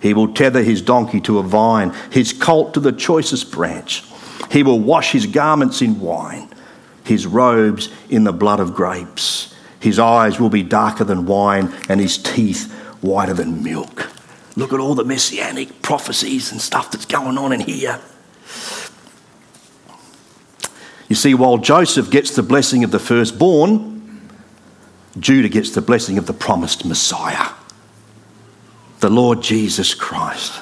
He 0.00 0.12
will 0.12 0.34
tether 0.34 0.62
his 0.62 0.82
donkey 0.82 1.18
to 1.22 1.38
a 1.38 1.42
vine, 1.42 1.94
his 2.10 2.34
colt 2.34 2.74
to 2.74 2.80
the 2.80 2.92
choicest 2.92 3.50
branch. 3.50 4.04
He 4.50 4.62
will 4.62 4.80
wash 4.80 5.12
his 5.12 5.26
garments 5.26 5.80
in 5.80 5.98
wine, 5.98 6.50
his 7.04 7.26
robes 7.26 7.88
in 8.10 8.24
the 8.24 8.34
blood 8.34 8.60
of 8.60 8.74
grapes. 8.74 9.54
His 9.80 9.98
eyes 9.98 10.38
will 10.38 10.50
be 10.50 10.62
darker 10.62 11.04
than 11.04 11.24
wine, 11.24 11.74
and 11.88 12.02
his 12.02 12.18
teeth 12.18 12.70
whiter 13.00 13.32
than 13.32 13.64
milk. 13.64 14.03
Look 14.56 14.72
at 14.72 14.80
all 14.80 14.94
the 14.94 15.04
messianic 15.04 15.82
prophecies 15.82 16.52
and 16.52 16.60
stuff 16.60 16.90
that's 16.90 17.06
going 17.06 17.38
on 17.38 17.52
in 17.52 17.60
here. 17.60 18.00
You 21.08 21.16
see, 21.16 21.34
while 21.34 21.58
Joseph 21.58 22.10
gets 22.10 22.34
the 22.34 22.42
blessing 22.42 22.84
of 22.84 22.90
the 22.90 22.98
firstborn, 22.98 24.30
Judah 25.18 25.48
gets 25.48 25.70
the 25.70 25.82
blessing 25.82 26.18
of 26.18 26.26
the 26.26 26.32
promised 26.32 26.84
Messiah, 26.84 27.52
the 29.00 29.10
Lord 29.10 29.42
Jesus 29.42 29.94
Christ. 29.94 30.60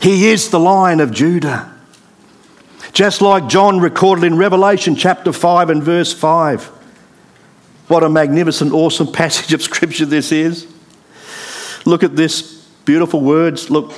He 0.00 0.28
is 0.28 0.50
the 0.50 0.60
lion 0.60 1.00
of 1.00 1.12
Judah. 1.12 1.70
Just 2.92 3.20
like 3.20 3.48
John 3.48 3.80
recorded 3.80 4.24
in 4.24 4.36
Revelation 4.36 4.94
chapter 4.94 5.32
5 5.32 5.70
and 5.70 5.82
verse 5.82 6.12
5. 6.12 6.64
What 7.88 8.04
a 8.04 8.08
magnificent, 8.08 8.72
awesome 8.72 9.12
passage 9.12 9.52
of 9.52 9.62
scripture 9.62 10.06
this 10.06 10.30
is. 10.30 10.73
Look 11.84 12.02
at 12.02 12.16
this 12.16 12.64
beautiful 12.84 13.20
words. 13.20 13.70
Look. 13.70 13.92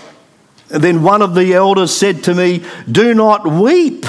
Then 0.69 1.03
one 1.03 1.23
of 1.23 1.35
the 1.35 1.55
elders 1.55 1.97
said 1.97 2.25
to 2.25 2.35
me, 2.35 2.65
Do 2.91 3.15
not 3.15 3.47
weep. 3.47 4.05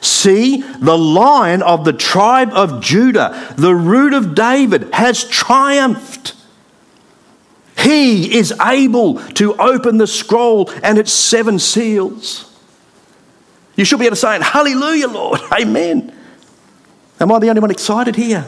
See, 0.00 0.62
the 0.62 0.96
lion 0.96 1.62
of 1.62 1.84
the 1.84 1.92
tribe 1.92 2.52
of 2.52 2.80
Judah, 2.80 3.54
the 3.56 3.74
root 3.74 4.14
of 4.14 4.34
David, 4.34 4.88
has 4.94 5.24
triumphed. 5.24 6.34
He 7.78 8.36
is 8.36 8.52
able 8.60 9.20
to 9.34 9.54
open 9.56 9.98
the 9.98 10.06
scroll 10.06 10.70
and 10.82 10.98
its 10.98 11.12
seven 11.12 11.58
seals. 11.58 12.46
You 13.76 13.84
should 13.84 13.98
be 13.98 14.06
able 14.06 14.16
to 14.16 14.20
say, 14.20 14.38
Hallelujah, 14.42 15.08
Lord. 15.08 15.40
Amen. 15.52 16.14
Am 17.18 17.32
I 17.32 17.38
the 17.38 17.48
only 17.48 17.60
one 17.60 17.70
excited 17.70 18.16
here? 18.16 18.46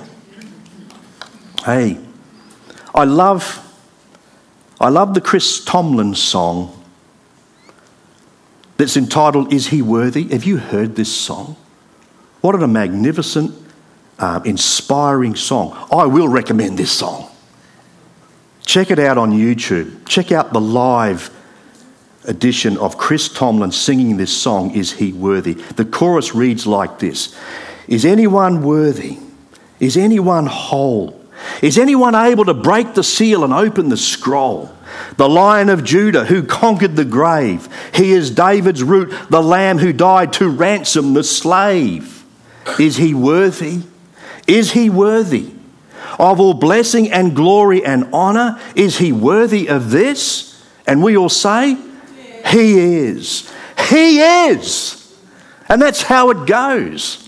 Hey, 1.65 1.99
I 2.95 3.05
love, 3.05 3.62
I 4.83 4.88
love 4.88 5.14
the 5.14 5.21
Chris 5.21 5.64
Tomlin 5.64 6.16
song 6.16 6.77
that's 8.79 8.97
entitled 8.97 9.53
Is 9.53 9.68
He 9.68 9.81
Worthy? 9.81 10.25
Have 10.25 10.42
you 10.42 10.57
heard 10.57 10.97
this 10.97 11.14
song? 11.14 11.55
What 12.40 12.61
a 12.61 12.66
magnificent, 12.66 13.55
uh, 14.18 14.40
inspiring 14.45 15.37
song. 15.37 15.87
I 15.92 16.07
will 16.07 16.27
recommend 16.27 16.79
this 16.79 16.90
song. 16.90 17.31
Check 18.66 18.90
it 18.90 18.99
out 18.99 19.18
on 19.18 19.31
YouTube. 19.31 20.05
Check 20.09 20.33
out 20.33 20.53
the 20.53 20.61
live 20.61 21.31
edition 22.25 22.77
of 22.79 22.99
Chris 22.99 23.29
Tomlin 23.29 23.71
singing 23.71 24.16
this 24.16 24.37
song, 24.37 24.73
Is 24.73 24.95
He 24.95 25.12
Worthy? 25.12 25.53
The 25.53 25.85
chorus 25.85 26.35
reads 26.35 26.66
like 26.66 26.99
this 26.99 27.38
Is 27.87 28.05
anyone 28.05 28.64
worthy? 28.64 29.18
Is 29.79 29.97
anyone 29.97 30.47
whole? 30.47 31.22
Is 31.61 31.78
anyone 31.78 32.14
able 32.14 32.44
to 32.44 32.55
break 32.55 32.94
the 32.94 33.02
seal 33.02 33.44
and 33.44 33.52
open 33.52 33.88
the 33.88 33.96
scroll? 33.96 34.74
The 35.16 35.28
lion 35.28 35.68
of 35.68 35.85
Judah 35.85 36.24
who 36.24 36.42
conquered 36.42 36.96
the 36.96 37.05
grave. 37.05 37.68
He 37.94 38.12
is 38.12 38.31
David's 38.31 38.83
root, 38.83 39.14
the 39.31 39.42
lamb 39.42 39.78
who 39.78 39.92
died 39.92 40.33
to 40.35 40.48
ransom 40.48 41.14
the 41.14 41.24
slave. 41.24 42.24
Is 42.78 42.96
he 42.96 43.14
worthy? 43.14 43.83
Is 44.46 44.72
he 44.72 44.90
worthy 44.90 45.52
of 46.18 46.40
all 46.40 46.55
blessing 46.55 47.11
and 47.11 47.35
glory 47.35 47.85
and 47.85 48.09
honor? 48.12 48.61
Is 48.74 48.98
he 48.98 49.12
worthy 49.12 49.68
of 49.68 49.90
this? 49.90 50.62
And 50.87 51.02
we 51.02 51.16
all 51.16 51.28
say, 51.28 51.76
He 52.46 52.78
is. 52.78 53.50
He 53.88 54.20
is. 54.20 54.98
And 55.68 55.81
that's 55.81 56.02
how 56.02 56.31
it 56.31 56.46
goes. 56.46 57.22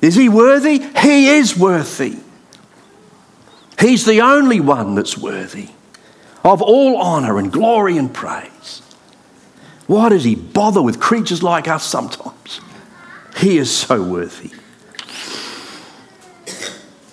Is 0.00 0.14
he 0.14 0.28
worthy? 0.28 0.78
He 0.78 1.28
is 1.28 1.56
worthy. 1.56 2.16
He's 3.80 4.04
the 4.04 4.20
only 4.20 4.60
one 4.60 4.94
that's 4.94 5.16
worthy 5.16 5.68
of 6.44 6.62
all 6.62 7.00
honour 7.00 7.38
and 7.38 7.52
glory 7.52 7.96
and 7.96 8.12
praise. 8.12 8.82
Why 9.86 10.08
does 10.10 10.24
he 10.24 10.34
bother 10.34 10.82
with 10.82 11.00
creatures 11.00 11.42
like 11.42 11.68
us 11.68 11.84
sometimes? 11.84 12.60
He 13.36 13.58
is 13.58 13.70
so 13.70 14.02
worthy. 14.02 14.50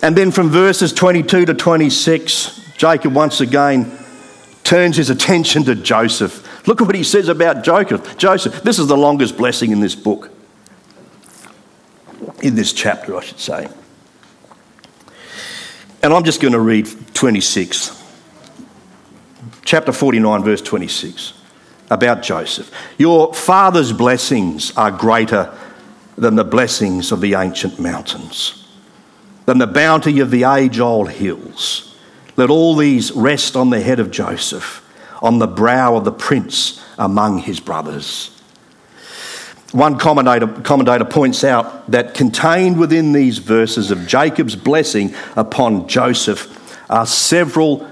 And 0.02 0.16
then 0.16 0.30
from 0.30 0.50
verses 0.50 0.92
22 0.92 1.46
to 1.46 1.54
26, 1.54 2.74
Jacob 2.76 3.14
once 3.14 3.40
again 3.40 3.98
turns 4.62 4.96
his 4.96 5.10
attention 5.10 5.64
to 5.64 5.74
Joseph. 5.74 6.66
Look 6.66 6.80
at 6.80 6.86
what 6.86 6.96
he 6.96 7.04
says 7.04 7.28
about 7.28 7.64
Joseph. 7.64 8.16
Joseph, 8.16 8.62
this 8.62 8.78
is 8.78 8.88
the 8.88 8.96
longest 8.96 9.36
blessing 9.36 9.70
in 9.70 9.80
this 9.80 9.94
book, 9.94 10.30
in 12.46 12.54
this 12.54 12.72
chapter, 12.72 13.16
I 13.16 13.20
should 13.20 13.40
say. 13.40 13.68
And 16.02 16.12
I'm 16.12 16.24
just 16.24 16.40
going 16.40 16.52
to 16.52 16.60
read 16.60 16.88
26. 17.14 18.04
Chapter 19.64 19.90
49, 19.90 20.44
verse 20.44 20.62
26, 20.62 21.32
about 21.90 22.22
Joseph. 22.22 22.70
Your 22.98 23.34
father's 23.34 23.92
blessings 23.92 24.76
are 24.76 24.92
greater 24.92 25.52
than 26.16 26.36
the 26.36 26.44
blessings 26.44 27.10
of 27.10 27.20
the 27.20 27.34
ancient 27.34 27.80
mountains, 27.80 28.64
than 29.46 29.58
the 29.58 29.66
bounty 29.66 30.20
of 30.20 30.30
the 30.30 30.44
age 30.44 30.78
old 30.78 31.10
hills. 31.10 31.96
Let 32.36 32.48
all 32.48 32.76
these 32.76 33.10
rest 33.10 33.56
on 33.56 33.70
the 33.70 33.80
head 33.80 33.98
of 33.98 34.12
Joseph, 34.12 34.88
on 35.20 35.40
the 35.40 35.48
brow 35.48 35.96
of 35.96 36.04
the 36.04 36.12
prince 36.12 36.84
among 36.96 37.38
his 37.38 37.58
brothers. 37.58 38.35
One 39.72 39.98
commentator, 39.98 40.46
commentator 40.46 41.04
points 41.04 41.44
out 41.44 41.90
that 41.90 42.14
contained 42.14 42.78
within 42.78 43.12
these 43.12 43.38
verses 43.38 43.90
of 43.90 44.06
Jacob's 44.06 44.56
blessing 44.56 45.14
upon 45.34 45.88
Joseph 45.88 46.52
are 46.88 47.06
several 47.06 47.88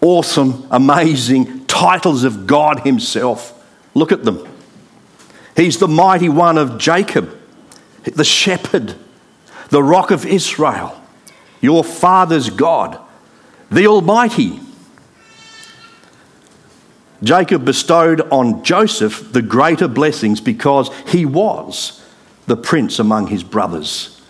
awesome, 0.00 0.66
amazing 0.70 1.64
titles 1.66 2.24
of 2.24 2.46
God 2.46 2.80
Himself. 2.80 3.58
Look 3.94 4.12
at 4.12 4.24
them. 4.24 4.46
He's 5.56 5.78
the 5.78 5.88
mighty 5.88 6.28
one 6.28 6.58
of 6.58 6.78
Jacob, 6.78 7.38
the 8.04 8.24
shepherd, 8.24 8.96
the 9.68 9.82
rock 9.82 10.10
of 10.10 10.26
Israel, 10.26 11.00
your 11.60 11.84
father's 11.84 12.50
God, 12.50 12.98
the 13.70 13.86
Almighty. 13.86 14.60
Jacob 17.22 17.64
bestowed 17.64 18.20
on 18.32 18.64
Joseph 18.64 19.32
the 19.32 19.42
greater 19.42 19.88
blessings 19.88 20.40
because 20.40 20.90
he 21.08 21.24
was 21.24 22.04
the 22.46 22.56
prince 22.56 22.98
among 22.98 23.28
his 23.28 23.42
brothers. 23.42 24.20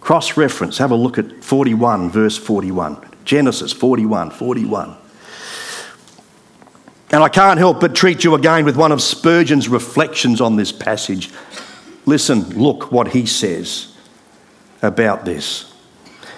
Cross 0.00 0.36
reference, 0.36 0.78
have 0.78 0.90
a 0.90 0.96
look 0.96 1.18
at 1.18 1.42
41, 1.42 2.10
verse 2.10 2.36
41. 2.36 3.06
Genesis 3.24 3.72
41, 3.72 4.30
41. 4.30 4.96
And 7.12 7.22
I 7.22 7.28
can't 7.28 7.58
help 7.58 7.80
but 7.80 7.94
treat 7.94 8.22
you 8.22 8.34
again 8.34 8.64
with 8.64 8.76
one 8.76 8.92
of 8.92 9.02
Spurgeon's 9.02 9.68
reflections 9.68 10.40
on 10.40 10.56
this 10.56 10.72
passage. 10.72 11.30
Listen, 12.06 12.48
look 12.50 12.92
what 12.92 13.08
he 13.08 13.26
says 13.26 13.94
about 14.80 15.24
this. 15.24 15.72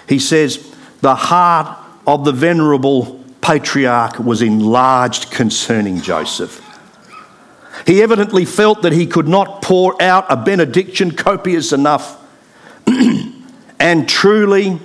He 0.09 0.19
says, 0.19 0.75
The 1.01 1.15
heart 1.15 1.77
of 2.07 2.25
the 2.25 2.31
venerable 2.31 3.22
patriarch 3.43 4.17
was 4.19 4.41
enlarged 4.41 5.29
concerning 5.29 6.01
Joseph. 6.01 6.61
He 7.85 8.01
evidently 8.01 8.45
felt 8.45 8.81
that 8.83 8.93
he 8.93 9.05
could 9.05 9.27
not 9.27 9.61
pour 9.61 10.01
out 10.01 10.25
a 10.29 10.37
benediction 10.37 11.11
copious 11.11 11.73
enough. 11.73 12.19
and 13.79 14.07
truly, 14.07 14.79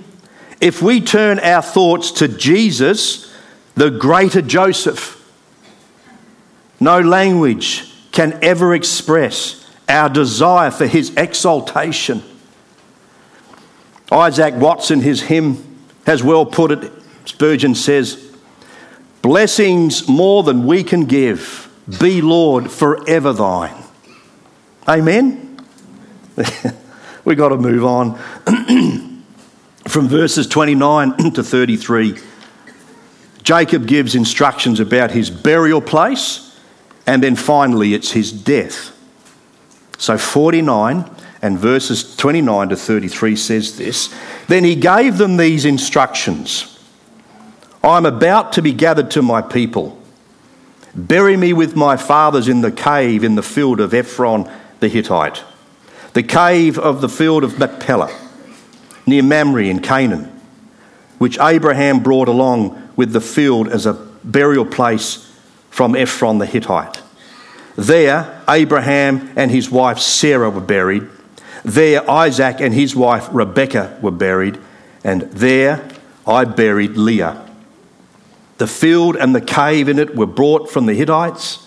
if 0.60 0.82
we 0.82 1.00
turn 1.00 1.38
our 1.38 1.62
thoughts 1.62 2.10
to 2.12 2.26
Jesus, 2.26 3.32
the 3.76 3.90
greater 3.90 4.42
Joseph, 4.42 5.14
no 6.80 7.00
language 7.00 7.92
can 8.10 8.36
ever 8.42 8.74
express 8.74 9.70
our 9.88 10.08
desire 10.08 10.72
for 10.72 10.86
his 10.88 11.14
exaltation. 11.16 12.22
Isaac 14.10 14.54
Watts 14.54 14.90
in 14.90 15.00
his 15.00 15.22
hymn 15.22 15.64
has 16.06 16.24
well 16.24 16.44
put 16.44 16.72
it. 16.72 16.92
Spurgeon 17.24 17.76
says, 17.76 18.27
Blessings 19.22 20.08
more 20.08 20.42
than 20.42 20.64
we 20.66 20.84
can 20.84 21.04
give, 21.04 21.68
be 22.00 22.20
Lord 22.20 22.70
forever 22.70 23.32
thine. 23.32 23.74
Amen? 24.86 25.58
We've 27.24 27.36
got 27.36 27.48
to 27.48 27.56
move 27.56 27.84
on. 27.84 28.18
From 29.88 30.08
verses 30.08 30.46
29 30.46 31.32
to 31.34 31.42
33, 31.42 32.18
Jacob 33.42 33.86
gives 33.86 34.14
instructions 34.14 34.80
about 34.80 35.10
his 35.10 35.30
burial 35.30 35.80
place, 35.80 36.58
and 37.06 37.22
then 37.22 37.34
finally 37.34 37.94
it's 37.94 38.12
his 38.12 38.30
death. 38.30 38.94
So 39.98 40.16
49 40.16 41.10
and 41.42 41.58
verses 41.58 42.16
29 42.16 42.68
to 42.68 42.76
33 42.76 43.36
says 43.36 43.76
this 43.76 44.14
Then 44.46 44.64
he 44.64 44.76
gave 44.76 45.18
them 45.18 45.36
these 45.36 45.64
instructions 45.64 46.77
I 47.82 47.96
am 47.96 48.06
about 48.06 48.52
to 48.54 48.62
be 48.62 48.72
gathered 48.72 49.10
to 49.12 49.22
my 49.22 49.40
people. 49.40 50.00
Bury 50.94 51.36
me 51.36 51.52
with 51.52 51.76
my 51.76 51.96
fathers 51.96 52.48
in 52.48 52.60
the 52.60 52.72
cave 52.72 53.22
in 53.22 53.34
the 53.34 53.42
field 53.42 53.80
of 53.80 53.94
Ephron 53.94 54.50
the 54.80 54.88
Hittite, 54.88 55.44
the 56.12 56.22
cave 56.22 56.78
of 56.78 57.00
the 57.00 57.08
field 57.08 57.44
of 57.44 57.58
Machpelah, 57.58 58.12
near 59.06 59.22
Mamre 59.22 59.64
in 59.64 59.80
Canaan, 59.80 60.24
which 61.18 61.38
Abraham 61.40 62.02
brought 62.02 62.28
along 62.28 62.90
with 62.96 63.12
the 63.12 63.20
field 63.20 63.68
as 63.68 63.86
a 63.86 63.94
burial 64.24 64.64
place 64.66 65.30
from 65.70 65.94
Ephron 65.94 66.38
the 66.38 66.46
Hittite. 66.46 67.00
There, 67.76 68.42
Abraham 68.48 69.32
and 69.36 69.52
his 69.52 69.70
wife 69.70 70.00
Sarah 70.00 70.50
were 70.50 70.60
buried. 70.60 71.06
There, 71.64 72.08
Isaac 72.10 72.60
and 72.60 72.74
his 72.74 72.96
wife 72.96 73.28
Rebekah 73.30 74.00
were 74.02 74.10
buried. 74.10 74.58
And 75.04 75.22
there, 75.30 75.88
I 76.26 76.44
buried 76.44 76.96
Leah. 76.96 77.47
The 78.58 78.66
field 78.66 79.16
and 79.16 79.34
the 79.34 79.40
cave 79.40 79.88
in 79.88 79.98
it 79.98 80.14
were 80.14 80.26
brought 80.26 80.70
from 80.70 80.86
the 80.86 80.94
Hittites. 80.94 81.64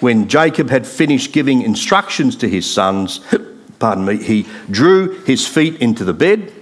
When 0.00 0.28
Jacob 0.28 0.70
had 0.70 0.86
finished 0.86 1.32
giving 1.32 1.62
instructions 1.62 2.36
to 2.36 2.48
his 2.48 2.68
sons, 2.68 3.20
pardon 3.78 4.04
me, 4.04 4.22
he 4.22 4.46
drew 4.70 5.20
his 5.20 5.46
feet 5.46 5.76
into 5.80 6.04
the 6.04 6.12
bed. 6.12 6.52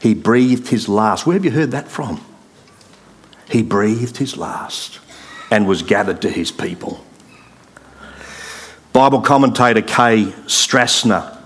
He 0.00 0.14
breathed 0.14 0.68
his 0.68 0.88
last. 0.88 1.26
Where 1.26 1.34
have 1.34 1.44
you 1.44 1.50
heard 1.50 1.70
that 1.70 1.88
from? 1.88 2.22
He 3.50 3.62
breathed 3.62 4.18
his 4.18 4.36
last 4.36 5.00
and 5.50 5.66
was 5.66 5.82
gathered 5.82 6.20
to 6.22 6.30
his 6.30 6.50
people. 6.50 7.04
Bible 8.92 9.22
commentator 9.22 9.80
K. 9.80 10.26
Strassner 10.46 11.38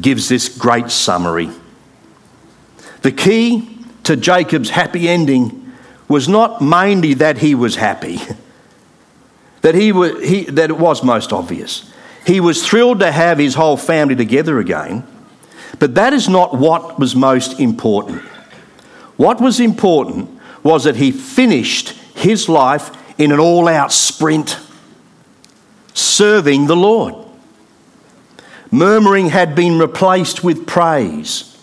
gives 0.00 0.28
this 0.28 0.48
great 0.48 0.90
summary. 0.90 1.50
The 3.02 3.12
key 3.12 3.78
to 4.04 4.16
Jacob's 4.16 4.70
happy 4.70 5.08
ending 5.08 5.65
was 6.08 6.28
not 6.28 6.60
mainly 6.60 7.14
that 7.14 7.38
he 7.38 7.54
was 7.54 7.76
happy, 7.76 8.20
that, 9.62 9.74
he 9.74 9.92
was, 9.92 10.22
he, 10.26 10.44
that 10.44 10.70
it 10.70 10.78
was 10.78 11.02
most 11.02 11.32
obvious. 11.32 11.90
He 12.26 12.40
was 12.40 12.66
thrilled 12.66 13.00
to 13.00 13.12
have 13.12 13.38
his 13.38 13.54
whole 13.54 13.76
family 13.76 14.16
together 14.16 14.58
again, 14.58 15.06
but 15.78 15.94
that 15.94 16.12
is 16.12 16.28
not 16.28 16.56
what 16.56 16.98
was 16.98 17.14
most 17.14 17.60
important. 17.60 18.22
What 19.16 19.40
was 19.40 19.60
important 19.60 20.30
was 20.62 20.84
that 20.84 20.96
he 20.96 21.12
finished 21.12 21.90
his 22.14 22.48
life 22.48 22.90
in 23.18 23.32
an 23.32 23.38
all 23.38 23.68
out 23.68 23.92
sprint 23.92 24.58
serving 25.94 26.66
the 26.66 26.76
Lord. 26.76 27.14
Murmuring 28.70 29.28
had 29.28 29.54
been 29.54 29.78
replaced 29.78 30.44
with 30.44 30.66
praise. 30.66 31.56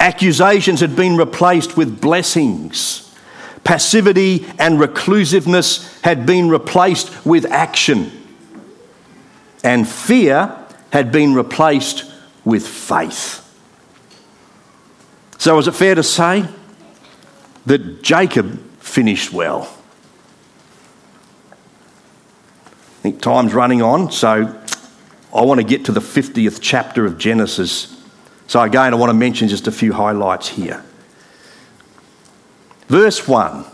Accusations 0.00 0.80
had 0.80 0.96
been 0.96 1.16
replaced 1.16 1.76
with 1.76 2.00
blessings. 2.00 3.03
Passivity 3.64 4.46
and 4.58 4.78
reclusiveness 4.78 6.00
had 6.02 6.26
been 6.26 6.50
replaced 6.50 7.24
with 7.24 7.46
action. 7.46 8.12
And 9.64 9.88
fear 9.88 10.54
had 10.90 11.10
been 11.10 11.34
replaced 11.34 12.04
with 12.44 12.66
faith. 12.66 13.40
So, 15.38 15.58
is 15.58 15.66
it 15.66 15.72
fair 15.72 15.94
to 15.94 16.02
say 16.02 16.46
that 17.66 18.02
Jacob 18.02 18.60
finished 18.80 19.32
well? 19.32 19.62
I 21.50 23.02
think 23.02 23.20
time's 23.20 23.54
running 23.54 23.82
on, 23.82 24.12
so 24.12 24.58
I 25.34 25.42
want 25.42 25.60
to 25.60 25.66
get 25.66 25.86
to 25.86 25.92
the 25.92 26.00
50th 26.00 26.58
chapter 26.62 27.04
of 27.04 27.18
Genesis. 27.18 28.02
So, 28.46 28.60
again, 28.60 28.94
I 28.94 28.96
want 28.96 29.10
to 29.10 29.14
mention 29.14 29.48
just 29.48 29.66
a 29.66 29.72
few 29.72 29.92
highlights 29.92 30.48
here. 30.48 30.84
Verse 32.88 33.26
1. 33.26 33.64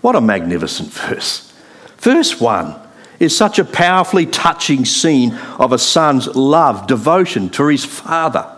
What 0.00 0.16
a 0.16 0.20
magnificent 0.20 0.90
verse. 0.92 1.52
Verse 1.98 2.40
1 2.40 2.80
is 3.20 3.36
such 3.36 3.58
a 3.58 3.64
powerfully 3.64 4.26
touching 4.26 4.84
scene 4.84 5.34
of 5.58 5.72
a 5.72 5.78
son's 5.78 6.26
love, 6.34 6.86
devotion 6.86 7.48
to 7.50 7.68
his 7.68 7.84
father. 7.84 8.48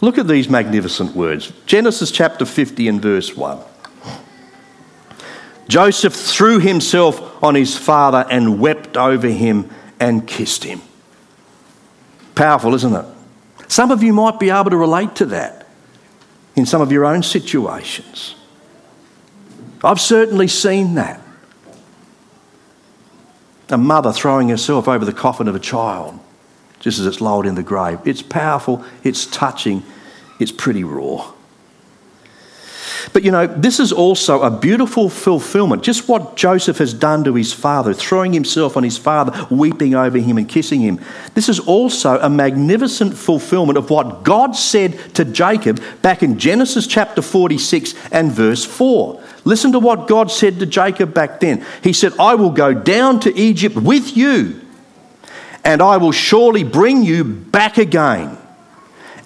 Look 0.00 0.18
at 0.18 0.26
these 0.26 0.48
magnificent 0.48 1.14
words 1.14 1.52
Genesis 1.66 2.10
chapter 2.10 2.44
50 2.44 2.88
and 2.88 3.00
verse 3.00 3.36
1. 3.36 3.58
Joseph 5.68 6.12
threw 6.12 6.58
himself 6.58 7.42
on 7.42 7.54
his 7.54 7.76
father 7.76 8.26
and 8.28 8.60
wept 8.60 8.96
over 8.96 9.28
him 9.28 9.70
and 9.98 10.26
kissed 10.26 10.64
him. 10.64 10.82
Powerful, 12.34 12.74
isn't 12.74 12.94
it? 12.94 13.06
Some 13.68 13.90
of 13.90 14.02
you 14.02 14.12
might 14.12 14.38
be 14.38 14.50
able 14.50 14.70
to 14.70 14.76
relate 14.76 15.14
to 15.16 15.26
that 15.26 15.66
in 16.56 16.66
some 16.66 16.82
of 16.82 16.92
your 16.92 17.06
own 17.06 17.22
situations. 17.22 18.34
I've 19.84 20.00
certainly 20.00 20.48
seen 20.48 20.94
that. 20.94 21.20
A 23.70 23.78
mother 23.78 24.12
throwing 24.12 24.48
herself 24.48 24.88
over 24.88 25.04
the 25.04 25.12
coffin 25.12 25.48
of 25.48 25.54
a 25.54 25.60
child 25.60 26.20
just 26.84 26.98
as 26.98 27.06
it's 27.06 27.22
lowered 27.22 27.46
in 27.46 27.54
the 27.54 27.62
grave. 27.62 27.98
It's 28.04 28.20
powerful, 28.20 28.84
it's 29.02 29.24
touching, 29.24 29.82
it's 30.38 30.52
pretty 30.52 30.84
raw. 30.84 31.32
But 33.14 33.24
you 33.24 33.30
know, 33.30 33.46
this 33.46 33.80
is 33.80 33.90
also 33.90 34.42
a 34.42 34.50
beautiful 34.50 35.08
fulfillment. 35.08 35.82
Just 35.82 36.08
what 36.08 36.36
Joseph 36.36 36.76
has 36.78 36.92
done 36.92 37.24
to 37.24 37.34
his 37.36 37.54
father, 37.54 37.94
throwing 37.94 38.34
himself 38.34 38.76
on 38.76 38.82
his 38.82 38.98
father, 38.98 39.46
weeping 39.50 39.94
over 39.94 40.18
him 40.18 40.36
and 40.36 40.46
kissing 40.46 40.82
him. 40.82 41.00
This 41.32 41.48
is 41.48 41.58
also 41.58 42.18
a 42.20 42.28
magnificent 42.28 43.16
fulfillment 43.16 43.78
of 43.78 43.88
what 43.88 44.22
God 44.22 44.54
said 44.54 44.98
to 45.14 45.24
Jacob 45.24 45.80
back 46.02 46.22
in 46.22 46.38
Genesis 46.38 46.86
chapter 46.86 47.22
46 47.22 47.94
and 48.12 48.30
verse 48.30 48.62
4. 48.62 49.23
Listen 49.44 49.72
to 49.72 49.78
what 49.78 50.08
God 50.08 50.30
said 50.30 50.58
to 50.60 50.66
Jacob 50.66 51.12
back 51.12 51.40
then. 51.40 51.64
He 51.82 51.92
said, 51.92 52.12
I 52.18 52.34
will 52.34 52.50
go 52.50 52.72
down 52.72 53.20
to 53.20 53.38
Egypt 53.38 53.76
with 53.76 54.16
you, 54.16 54.60
and 55.64 55.82
I 55.82 55.98
will 55.98 56.12
surely 56.12 56.64
bring 56.64 57.02
you 57.02 57.24
back 57.24 57.78
again. 57.78 58.38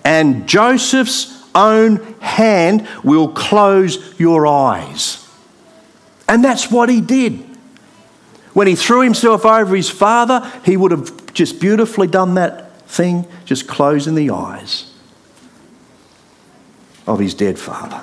And 0.04 0.48
Joseph's 0.48 1.46
own 1.54 1.96
hand 2.20 2.88
will 3.04 3.28
close 3.28 4.18
your 4.18 4.46
eyes. 4.46 5.24
And 6.28 6.44
that's 6.44 6.70
what 6.70 6.88
he 6.88 7.00
did. 7.00 7.44
When 8.52 8.66
he 8.66 8.74
threw 8.74 9.02
himself 9.02 9.46
over 9.46 9.76
his 9.76 9.88
father, 9.88 10.50
he 10.64 10.76
would 10.76 10.90
have 10.90 11.32
just 11.32 11.60
beautifully 11.60 12.08
done 12.08 12.34
that 12.34 12.82
thing, 12.82 13.26
just 13.44 13.68
closing 13.68 14.14
the 14.14 14.30
eyes 14.30 14.92
of 17.06 17.18
his 17.20 17.34
dead 17.34 17.58
father. 17.58 18.02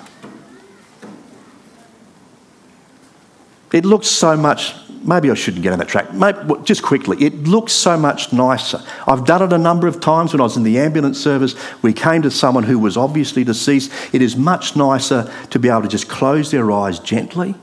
It 3.76 3.84
looks 3.84 4.07
so 4.07 4.38
much 4.38 4.73
maybe 5.03 5.30
I 5.30 5.34
shouldn't 5.34 5.63
get 5.63 5.73
on 5.73 5.80
that 5.80 5.89
track. 5.89 6.13
Maybe, 6.13 6.39
just 6.63 6.82
quickly, 6.82 7.23
it 7.23 7.43
looks 7.43 7.73
so 7.73 7.97
much 7.97 8.34
nicer. 8.34 8.82
I've 9.05 9.26
done 9.26 9.43
it 9.43 9.53
a 9.53 9.57
number 9.57 9.86
of 9.86 9.99
times 9.99 10.34
when 10.34 10.39
I 10.39 10.43
was 10.43 10.55
in 10.57 10.63
the 10.63 10.80
ambulance 10.80 11.21
service. 11.21 11.55
We 11.82 11.93
came 11.93 12.21
to 12.23 12.32
someone 12.32 12.63
who 12.63 12.80
was 12.80 12.97
obviously 12.97 13.43
deceased. 13.43 13.91
It 14.13 14.21
is 14.21 14.38
much 14.38 14.76
nicer 14.76 15.32
to 15.51 15.59
be 15.59 15.67
able 15.69 15.84
to 15.84 15.89
just 15.89 16.07
close 16.07 16.51
their 16.51 16.71
eyes 16.71 16.99
gently. 16.99 17.53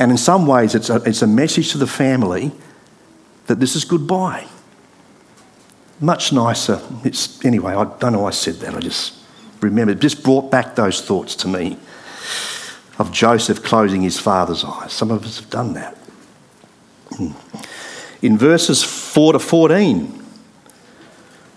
And 0.00 0.10
in 0.10 0.16
some 0.16 0.46
ways, 0.46 0.74
it's 0.74 0.90
a, 0.90 0.96
it's 1.04 1.20
a 1.20 1.26
message 1.26 1.72
to 1.72 1.78
the 1.78 1.86
family 1.86 2.52
that 3.46 3.60
this 3.60 3.76
is 3.76 3.84
goodbye. 3.84 4.46
Much 6.00 6.32
nicer. 6.32 6.80
It's, 7.04 7.44
anyway, 7.44 7.74
I 7.74 7.84
don't 7.84 8.14
know 8.14 8.20
why 8.20 8.28
I 8.28 8.32
said 8.32 8.54
that. 8.54 8.74
I 8.74 8.80
just 8.80 9.14
remembered. 9.60 9.98
It 9.98 10.00
just 10.00 10.24
brought 10.24 10.50
back 10.50 10.74
those 10.74 11.02
thoughts 11.02 11.36
to 11.36 11.48
me 11.48 11.76
of 13.02 13.12
Joseph 13.12 13.64
closing 13.64 14.02
his 14.02 14.18
father's 14.18 14.64
eyes. 14.64 14.92
Some 14.92 15.10
of 15.10 15.24
us 15.24 15.40
have 15.40 15.50
done 15.50 15.74
that. 15.74 15.98
In 18.22 18.38
verses 18.38 18.84
4 18.84 19.32
to 19.34 19.38
14, 19.40 20.22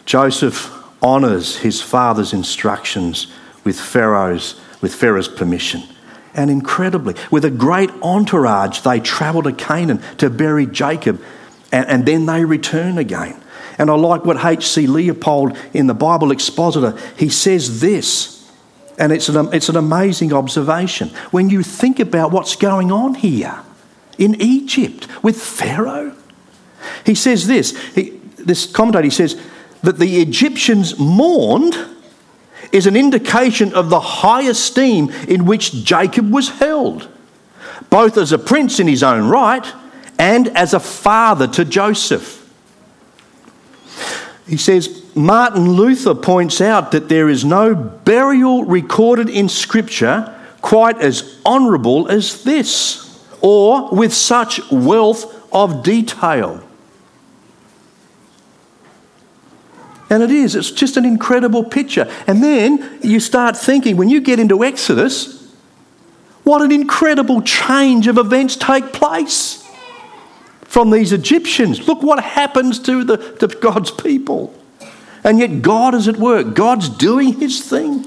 Joseph 0.05 0.73
honours 1.03 1.57
his 1.57 1.81
father's 1.81 2.33
instructions 2.33 3.31
with 3.63 3.79
Pharaoh's, 3.79 4.59
with 4.81 4.93
Pharaoh's 4.93 5.27
permission. 5.27 5.83
And 6.33 6.49
incredibly, 6.49 7.13
with 7.29 7.45
a 7.45 7.51
great 7.51 7.91
entourage, 8.01 8.81
they 8.81 8.99
travel 8.99 9.43
to 9.43 9.53
Canaan 9.53 10.01
to 10.17 10.31
bury 10.31 10.65
Jacob, 10.65 11.21
and, 11.71 11.87
and 11.87 12.05
then 12.07 12.25
they 12.25 12.43
return 12.43 12.97
again. 12.97 13.39
And 13.77 13.91
I 13.91 13.93
like 13.93 14.25
what 14.25 14.43
H.C. 14.43 14.87
Leupold 14.87 15.57
in 15.73 15.85
the 15.85 15.93
Bible 15.93 16.31
Expositor, 16.31 16.97
he 17.17 17.29
says 17.29 17.81
this, 17.81 18.34
and 18.97 19.11
it's 19.11 19.29
an, 19.29 19.53
it's 19.53 19.69
an 19.69 19.75
amazing 19.75 20.33
observation. 20.33 21.09
When 21.31 21.49
you 21.49 21.63
think 21.63 21.99
about 21.99 22.31
what's 22.31 22.55
going 22.55 22.91
on 22.91 23.15
here 23.15 23.61
in 24.17 24.39
Egypt 24.41 25.07
with 25.23 25.41
Pharaoh, 25.41 26.15
he 27.05 27.15
says 27.15 27.47
this, 27.47 27.77
he, 27.93 28.11
this 28.37 28.71
commentator 28.71 29.11
says 29.11 29.41
that 29.81 29.99
the 29.99 30.21
Egyptians 30.21 30.97
mourned 30.97 31.75
is 32.71 32.87
an 32.87 32.95
indication 32.95 33.73
of 33.73 33.89
the 33.89 33.99
high 33.99 34.43
esteem 34.43 35.09
in 35.27 35.45
which 35.45 35.83
Jacob 35.83 36.31
was 36.31 36.49
held, 36.49 37.07
both 37.89 38.17
as 38.17 38.31
a 38.31 38.37
prince 38.37 38.79
in 38.79 38.87
his 38.87 39.03
own 39.03 39.27
right 39.27 39.65
and 40.17 40.47
as 40.49 40.73
a 40.73 40.79
father 40.79 41.47
to 41.47 41.65
Joseph. 41.65 42.41
He 44.47 44.57
says, 44.57 45.04
Martin 45.15 45.71
Luther 45.71 46.13
points 46.13 46.59
out 46.59 46.91
that 46.91 47.07
there 47.07 47.29
is 47.29 47.45
no 47.45 47.73
burial 47.73 48.65
recorded 48.65 49.29
in 49.29 49.47
Scripture 49.47 50.31
quite 50.61 50.99
as 50.99 51.39
honourable 51.45 52.09
as 52.09 52.43
this, 52.43 53.23
or 53.39 53.89
with 53.91 54.13
such 54.13 54.59
wealth 54.71 55.33
of 55.53 55.83
detail. 55.83 56.61
And 60.09 60.21
it 60.21 60.31
is, 60.31 60.55
it's 60.55 60.71
just 60.71 60.97
an 60.97 61.05
incredible 61.05 61.63
picture. 61.63 62.11
And 62.27 62.43
then 62.43 62.99
you 63.01 63.19
start 63.19 63.55
thinking, 63.55 63.95
when 63.95 64.09
you 64.09 64.21
get 64.21 64.39
into 64.39 64.63
Exodus, 64.63 65.53
what 66.43 66.61
an 66.61 66.71
incredible 66.71 67.41
change 67.41 68.07
of 68.07 68.17
events 68.17 68.55
take 68.55 68.91
place 68.91 69.65
from 70.63 70.91
these 70.91 71.11
Egyptians. 71.11 71.87
Look 71.87 72.03
what 72.03 72.23
happens 72.23 72.79
to, 72.79 73.03
the, 73.03 73.17
to 73.17 73.47
God's 73.47 73.91
people. 73.91 74.53
And 75.25 75.39
yet 75.39 75.63
God 75.63 75.95
is 75.95 76.07
at 76.07 76.17
work, 76.17 76.53
God's 76.53 76.87
doing 76.87 77.33
his 77.39 77.67
thing. 77.67 78.05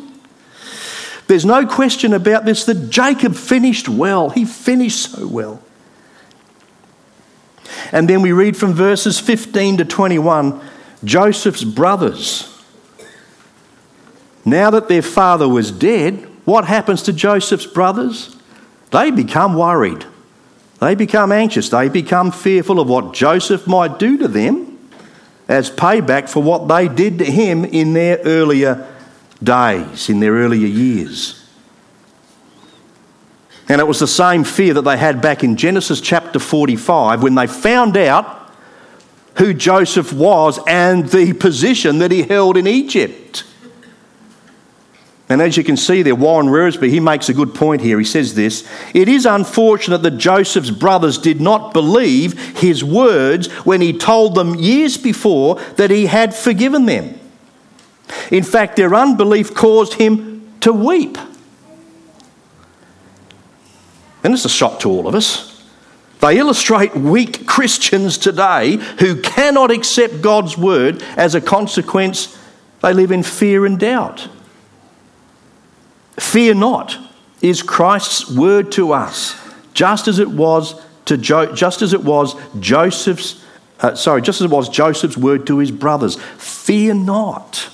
There's 1.26 1.44
no 1.44 1.66
question 1.66 2.14
about 2.14 2.44
this 2.44 2.64
that 2.66 2.90
Jacob 2.90 3.34
finished 3.34 3.88
well. 3.88 4.30
He 4.30 4.44
finished 4.44 5.10
so 5.10 5.26
well. 5.26 5.60
And 7.90 8.08
then 8.08 8.22
we 8.22 8.30
read 8.30 8.56
from 8.56 8.72
verses 8.72 9.18
15 9.18 9.78
to 9.78 9.84
21 9.84 10.60
Joseph's 11.02 11.64
brothers. 11.64 12.56
Now 14.44 14.70
that 14.70 14.88
their 14.88 15.02
father 15.02 15.48
was 15.48 15.72
dead, 15.72 16.24
what 16.44 16.66
happens 16.66 17.02
to 17.02 17.12
Joseph's 17.12 17.66
brothers? 17.66 18.36
They 18.90 19.10
become 19.10 19.54
worried. 19.54 20.06
They 20.80 20.94
become 20.94 21.32
anxious. 21.32 21.68
They 21.68 21.88
become 21.88 22.30
fearful 22.30 22.78
of 22.78 22.88
what 22.88 23.12
Joseph 23.12 23.66
might 23.66 23.98
do 23.98 24.16
to 24.18 24.28
them 24.28 24.67
as 25.48 25.70
payback 25.70 26.28
for 26.28 26.42
what 26.42 26.68
they 26.68 26.86
did 26.86 27.18
to 27.18 27.24
him 27.24 27.64
in 27.64 27.94
their 27.94 28.18
earlier 28.24 28.86
days, 29.42 30.10
in 30.10 30.20
their 30.20 30.32
earlier 30.32 30.66
years. 30.66 31.46
And 33.68 33.80
it 33.80 33.86
was 33.86 33.98
the 33.98 34.06
same 34.06 34.44
fear 34.44 34.74
that 34.74 34.82
they 34.82 34.96
had 34.96 35.20
back 35.20 35.42
in 35.42 35.56
Genesis 35.56 36.00
chapter 36.00 36.38
45 36.38 37.22
when 37.22 37.34
they 37.34 37.46
found 37.46 37.96
out 37.96 38.52
who 39.36 39.54
Joseph 39.54 40.12
was 40.12 40.58
and 40.66 41.08
the 41.10 41.32
position 41.32 41.98
that 41.98 42.10
he 42.10 42.22
held 42.22 42.56
in 42.56 42.66
Egypt. 42.66 43.44
And 45.28 45.42
as 45.42 45.58
you 45.58 45.64
can 45.64 45.76
see 45.76 46.02
there, 46.02 46.14
Warren 46.14 46.46
Wiersbe, 46.46 46.88
he 46.88 47.00
makes 47.00 47.28
a 47.28 47.34
good 47.34 47.54
point 47.54 47.82
here. 47.82 47.98
He 47.98 48.04
says 48.04 48.34
this 48.34 48.66
It 48.94 49.08
is 49.08 49.26
unfortunate 49.26 50.02
that 50.02 50.16
Joseph's 50.16 50.70
brothers 50.70 51.18
did 51.18 51.40
not 51.40 51.74
believe 51.74 52.58
his 52.58 52.82
words 52.82 53.48
when 53.64 53.80
he 53.80 53.92
told 53.92 54.34
them 54.34 54.54
years 54.54 54.96
before 54.96 55.56
that 55.76 55.90
he 55.90 56.06
had 56.06 56.34
forgiven 56.34 56.86
them. 56.86 57.20
In 58.30 58.42
fact, 58.42 58.76
their 58.76 58.94
unbelief 58.94 59.54
caused 59.54 59.94
him 59.94 60.50
to 60.60 60.72
weep. 60.72 61.18
And 64.24 64.32
it's 64.32 64.46
a 64.46 64.48
shock 64.48 64.80
to 64.80 64.90
all 64.90 65.06
of 65.06 65.14
us. 65.14 65.62
They 66.20 66.38
illustrate 66.38 66.96
weak 66.96 67.46
Christians 67.46 68.18
today 68.18 68.76
who 68.98 69.20
cannot 69.20 69.70
accept 69.70 70.22
God's 70.22 70.58
word. 70.58 71.02
As 71.16 71.34
a 71.34 71.40
consequence, 71.40 72.36
they 72.82 72.92
live 72.92 73.12
in 73.12 73.22
fear 73.22 73.66
and 73.66 73.78
doubt. 73.78 74.28
Fear 76.18 76.54
not 76.54 76.98
is 77.40 77.62
Christ's 77.62 78.30
word 78.30 78.72
to 78.72 78.92
us, 78.92 79.36
just 79.72 80.08
as 80.08 80.18
it 80.18 80.28
was 80.28 80.80
to 81.04 81.16
jo- 81.16 81.54
just 81.54 81.82
as 81.82 81.92
it 81.92 82.02
was 82.02 82.34
Joseph's 82.58 83.44
uh, 83.80 83.94
sorry, 83.94 84.20
just 84.22 84.40
as 84.40 84.46
it 84.46 84.50
was 84.50 84.68
Joseph's 84.68 85.16
word 85.16 85.46
to 85.46 85.58
his 85.58 85.70
brothers. 85.70 86.16
Fear 86.36 86.94
not. 86.94 87.70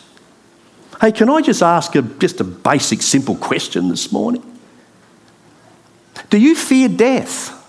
Hey, 1.00 1.12
can 1.12 1.30
I 1.30 1.40
just 1.40 1.62
ask 1.62 1.94
a, 1.96 2.02
just 2.02 2.40
a 2.40 2.44
basic, 2.44 3.00
simple 3.00 3.36
question 3.36 3.88
this 3.88 4.12
morning? 4.12 4.42
Do 6.28 6.38
you 6.38 6.54
fear 6.54 6.88
death? 6.88 7.64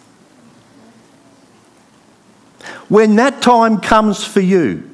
when 2.88 3.16
that 3.16 3.42
time 3.42 3.80
comes 3.80 4.24
for 4.24 4.42
you, 4.42 4.90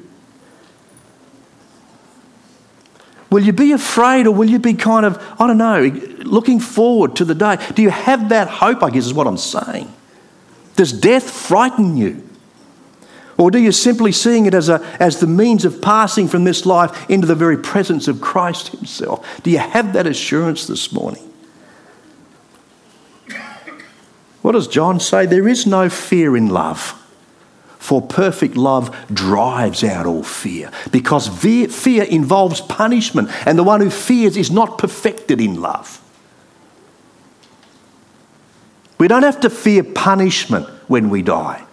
will 3.32 3.42
you 3.42 3.52
be 3.52 3.72
afraid 3.72 4.26
or 4.26 4.30
will 4.34 4.48
you 4.48 4.58
be 4.58 4.74
kind 4.74 5.06
of, 5.06 5.16
I 5.40 5.46
don't 5.46 5.58
know, 5.58 5.84
looking 6.24 6.60
forward 6.60 7.16
to 7.16 7.24
the 7.24 7.34
day? 7.34 7.56
Do 7.74 7.82
you 7.82 7.90
have 7.90 8.28
that 8.28 8.46
hope, 8.46 8.82
I 8.82 8.90
guess 8.90 9.06
is 9.06 9.14
what 9.14 9.26
I'm 9.26 9.38
saying? 9.38 9.92
Does 10.76 10.92
death 10.92 11.28
frighten 11.30 11.96
you? 11.96 12.28
Or 13.38 13.50
do 13.50 13.58
you 13.58 13.72
simply 13.72 14.12
seeing 14.12 14.46
it 14.46 14.54
as, 14.54 14.68
a, 14.68 14.80
as 15.00 15.18
the 15.18 15.26
means 15.26 15.64
of 15.64 15.80
passing 15.80 16.28
from 16.28 16.44
this 16.44 16.66
life 16.66 17.10
into 17.10 17.26
the 17.26 17.34
very 17.34 17.56
presence 17.56 18.06
of 18.06 18.20
Christ 18.20 18.68
Himself? 18.68 19.42
Do 19.42 19.50
you 19.50 19.58
have 19.58 19.94
that 19.94 20.06
assurance 20.06 20.66
this 20.66 20.92
morning? 20.92 21.28
What 24.42 24.52
does 24.52 24.68
John 24.68 25.00
say? 25.00 25.24
There 25.24 25.48
is 25.48 25.66
no 25.66 25.88
fear 25.88 26.36
in 26.36 26.48
love. 26.48 27.01
For 27.82 28.00
perfect 28.00 28.56
love 28.56 28.96
drives 29.12 29.82
out 29.82 30.06
all 30.06 30.22
fear, 30.22 30.70
because 30.92 31.26
fear 31.26 32.04
involves 32.04 32.60
punishment, 32.60 33.28
and 33.44 33.58
the 33.58 33.64
one 33.64 33.80
who 33.80 33.90
fears 33.90 34.36
is 34.36 34.52
not 34.52 34.78
perfected 34.78 35.40
in 35.40 35.60
love. 35.60 36.00
We 38.98 39.08
don't 39.08 39.24
have 39.24 39.40
to 39.40 39.50
fear 39.50 39.82
punishment 39.82 40.68
when 40.86 41.10
we 41.10 41.22
die. 41.22 41.64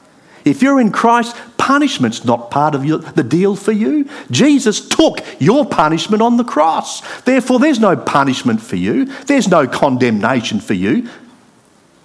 If 0.45 0.64
you're 0.64 0.82
in 0.82 0.91
Christ, 0.91 1.38
punishment's 1.60 2.26
not 2.26 2.49
part 2.49 2.74
of 2.74 2.84
your, 2.84 2.97
the 2.97 3.24
deal 3.24 3.55
for 3.55 3.72
you. 3.72 4.10
Jesus 4.32 4.89
took 4.89 5.20
your 5.39 5.64
punishment 5.64 6.24
on 6.24 6.38
the 6.38 6.43
cross. 6.43 7.01
Therefore, 7.22 7.60
there's 7.60 7.80
no 7.80 7.95
punishment 7.95 8.64
for 8.64 8.78
you, 8.78 9.05
there's 9.26 9.47
no 9.47 9.68
condemnation 9.68 10.60
for 10.60 10.74
you. 10.74 11.07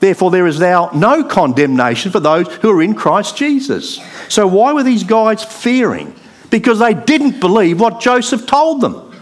Therefore, 0.04 0.30
there 0.30 0.46
is 0.46 0.60
now 0.60 0.90
no 0.92 1.24
condemnation 1.24 2.12
for 2.12 2.20
those 2.20 2.46
who 2.56 2.68
are 2.68 2.82
in 2.82 2.94
Christ 2.94 3.38
Jesus. 3.38 3.98
So, 4.28 4.46
why 4.46 4.74
were 4.74 4.82
these 4.82 5.02
guys 5.02 5.42
fearing? 5.42 6.14
Because 6.50 6.78
they 6.78 6.92
didn't 6.92 7.40
believe 7.40 7.80
what 7.80 8.02
Joseph 8.02 8.46
told 8.46 8.82
them. 8.82 9.14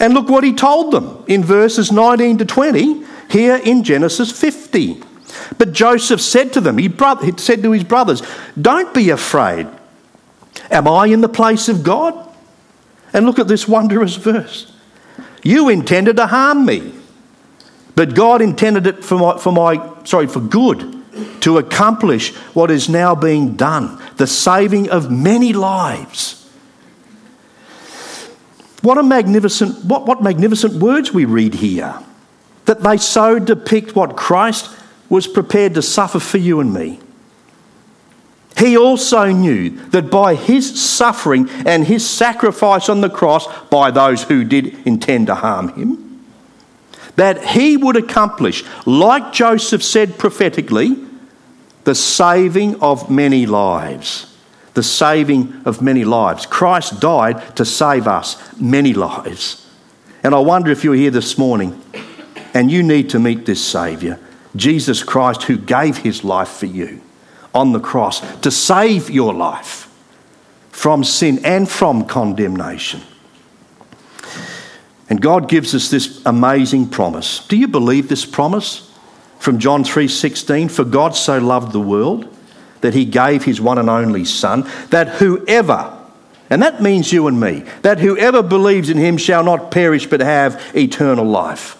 And 0.00 0.14
look 0.14 0.28
what 0.28 0.42
he 0.42 0.52
told 0.52 0.92
them 0.92 1.22
in 1.28 1.44
verses 1.44 1.92
19 1.92 2.38
to 2.38 2.44
20 2.44 3.04
here 3.30 3.54
in 3.54 3.84
Genesis 3.84 4.32
50. 4.32 5.00
But 5.58 5.72
Joseph 5.72 6.20
said 6.20 6.52
to 6.54 6.60
them, 6.60 6.76
he, 6.76 6.92
said 7.36 7.62
to 7.62 7.70
his 7.70 7.84
brothers, 7.84 8.20
Don't 8.60 8.92
be 8.92 9.10
afraid. 9.10 9.68
Am 10.72 10.88
I 10.88 11.06
in 11.06 11.20
the 11.20 11.28
place 11.28 11.68
of 11.68 11.84
God? 11.84 12.34
And 13.12 13.26
look 13.26 13.38
at 13.38 13.46
this 13.46 13.68
wondrous 13.68 14.16
verse. 14.16 14.72
You 15.44 15.68
intended 15.68 16.16
to 16.16 16.26
harm 16.26 16.66
me 16.66 16.94
but 17.94 18.14
God 18.14 18.42
intended 18.42 18.86
it 18.86 19.04
for 19.04 19.18
my, 19.18 19.38
for 19.38 19.52
my 19.52 20.04
sorry, 20.04 20.26
for 20.26 20.40
good, 20.40 21.02
to 21.42 21.58
accomplish 21.58 22.34
what 22.54 22.70
is 22.70 22.88
now 22.88 23.14
being 23.14 23.54
done, 23.54 24.02
the 24.16 24.26
saving 24.26 24.90
of 24.90 25.10
many 25.10 25.52
lives. 25.52 26.40
What 28.82 28.98
a 28.98 29.02
magnificent, 29.02 29.84
what, 29.84 30.06
what 30.06 30.22
magnificent 30.22 30.74
words 30.74 31.12
we 31.12 31.24
read 31.24 31.54
here. 31.54 31.98
That 32.66 32.82
they 32.82 32.96
so 32.96 33.38
depict 33.38 33.94
what 33.94 34.16
Christ 34.16 34.74
was 35.08 35.26
prepared 35.26 35.74
to 35.74 35.82
suffer 35.82 36.18
for 36.18 36.38
you 36.38 36.60
and 36.60 36.72
me. 36.72 37.00
He 38.58 38.76
also 38.76 39.30
knew 39.30 39.70
that 39.88 40.10
by 40.10 40.34
his 40.34 40.80
suffering 40.80 41.48
and 41.66 41.86
his 41.86 42.08
sacrifice 42.08 42.88
on 42.88 43.00
the 43.00 43.10
cross 43.10 43.46
by 43.68 43.90
those 43.90 44.22
who 44.24 44.44
did 44.44 44.86
intend 44.86 45.26
to 45.26 45.34
harm 45.34 45.68
him, 45.74 46.03
that 47.16 47.44
he 47.44 47.76
would 47.76 47.96
accomplish, 47.96 48.64
like 48.86 49.32
Joseph 49.32 49.82
said 49.82 50.18
prophetically, 50.18 50.96
the 51.84 51.94
saving 51.94 52.80
of 52.80 53.10
many 53.10 53.46
lives. 53.46 54.34
The 54.74 54.82
saving 54.82 55.62
of 55.64 55.80
many 55.80 56.04
lives. 56.04 56.46
Christ 56.46 57.00
died 57.00 57.56
to 57.56 57.64
save 57.64 58.08
us 58.08 58.36
many 58.60 58.92
lives. 58.92 59.68
And 60.24 60.34
I 60.34 60.38
wonder 60.38 60.70
if 60.70 60.82
you're 60.82 60.94
here 60.94 61.10
this 61.10 61.38
morning 61.38 61.80
and 62.54 62.70
you 62.70 62.82
need 62.82 63.10
to 63.10 63.18
meet 63.18 63.46
this 63.46 63.64
Saviour, 63.64 64.18
Jesus 64.56 65.02
Christ, 65.02 65.44
who 65.44 65.56
gave 65.56 65.98
his 65.98 66.24
life 66.24 66.48
for 66.48 66.66
you 66.66 67.00
on 67.54 67.72
the 67.72 67.80
cross 67.80 68.20
to 68.40 68.50
save 68.50 69.10
your 69.10 69.32
life 69.32 69.88
from 70.70 71.04
sin 71.04 71.44
and 71.44 71.68
from 71.70 72.04
condemnation. 72.04 73.00
And 75.08 75.20
God 75.20 75.48
gives 75.48 75.74
us 75.74 75.90
this 75.90 76.22
amazing 76.24 76.88
promise. 76.88 77.46
Do 77.46 77.56
you 77.56 77.68
believe 77.68 78.08
this 78.08 78.24
promise 78.24 78.90
from 79.38 79.58
John 79.58 79.84
3:16? 79.84 80.68
For 80.70 80.84
God 80.84 81.14
so 81.14 81.38
loved 81.38 81.72
the 81.72 81.80
world 81.80 82.26
that 82.80 82.94
he 82.94 83.04
gave 83.04 83.44
his 83.44 83.60
one 83.60 83.78
and 83.78 83.90
only 83.90 84.24
son 84.24 84.68
that 84.90 85.08
whoever 85.08 85.90
and 86.50 86.62
that 86.62 86.82
means 86.82 87.12
you 87.12 87.26
and 87.26 87.40
me 87.40 87.64
that 87.82 88.00
whoever 88.00 88.42
believes 88.42 88.90
in 88.90 88.98
him 88.98 89.16
shall 89.16 89.42
not 89.42 89.70
perish 89.70 90.06
but 90.06 90.20
have 90.20 90.62
eternal 90.74 91.24
life. 91.24 91.76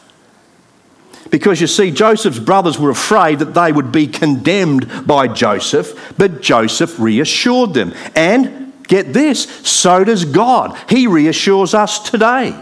Because 1.31 1.61
you 1.61 1.66
see, 1.66 1.91
Joseph's 1.91 2.39
brothers 2.39 2.79
were 2.79 2.91
afraid 2.91 3.41
that 3.41 3.55
they 3.55 3.72
would 3.72 3.91
be 3.91 4.07
condemned 4.07 5.07
by 5.07 5.27
Joseph, 5.27 6.14
but 6.16 6.41
Joseph 6.41 6.99
reassured 6.99 7.75
them. 7.75 7.93
And 8.14 8.72
get 8.87 9.12
this, 9.12 9.43
so 9.68 10.05
does 10.05 10.25
God. 10.25 10.79
He 10.89 11.07
reassures 11.07 11.75
us 11.75 11.99
today. 11.99 12.55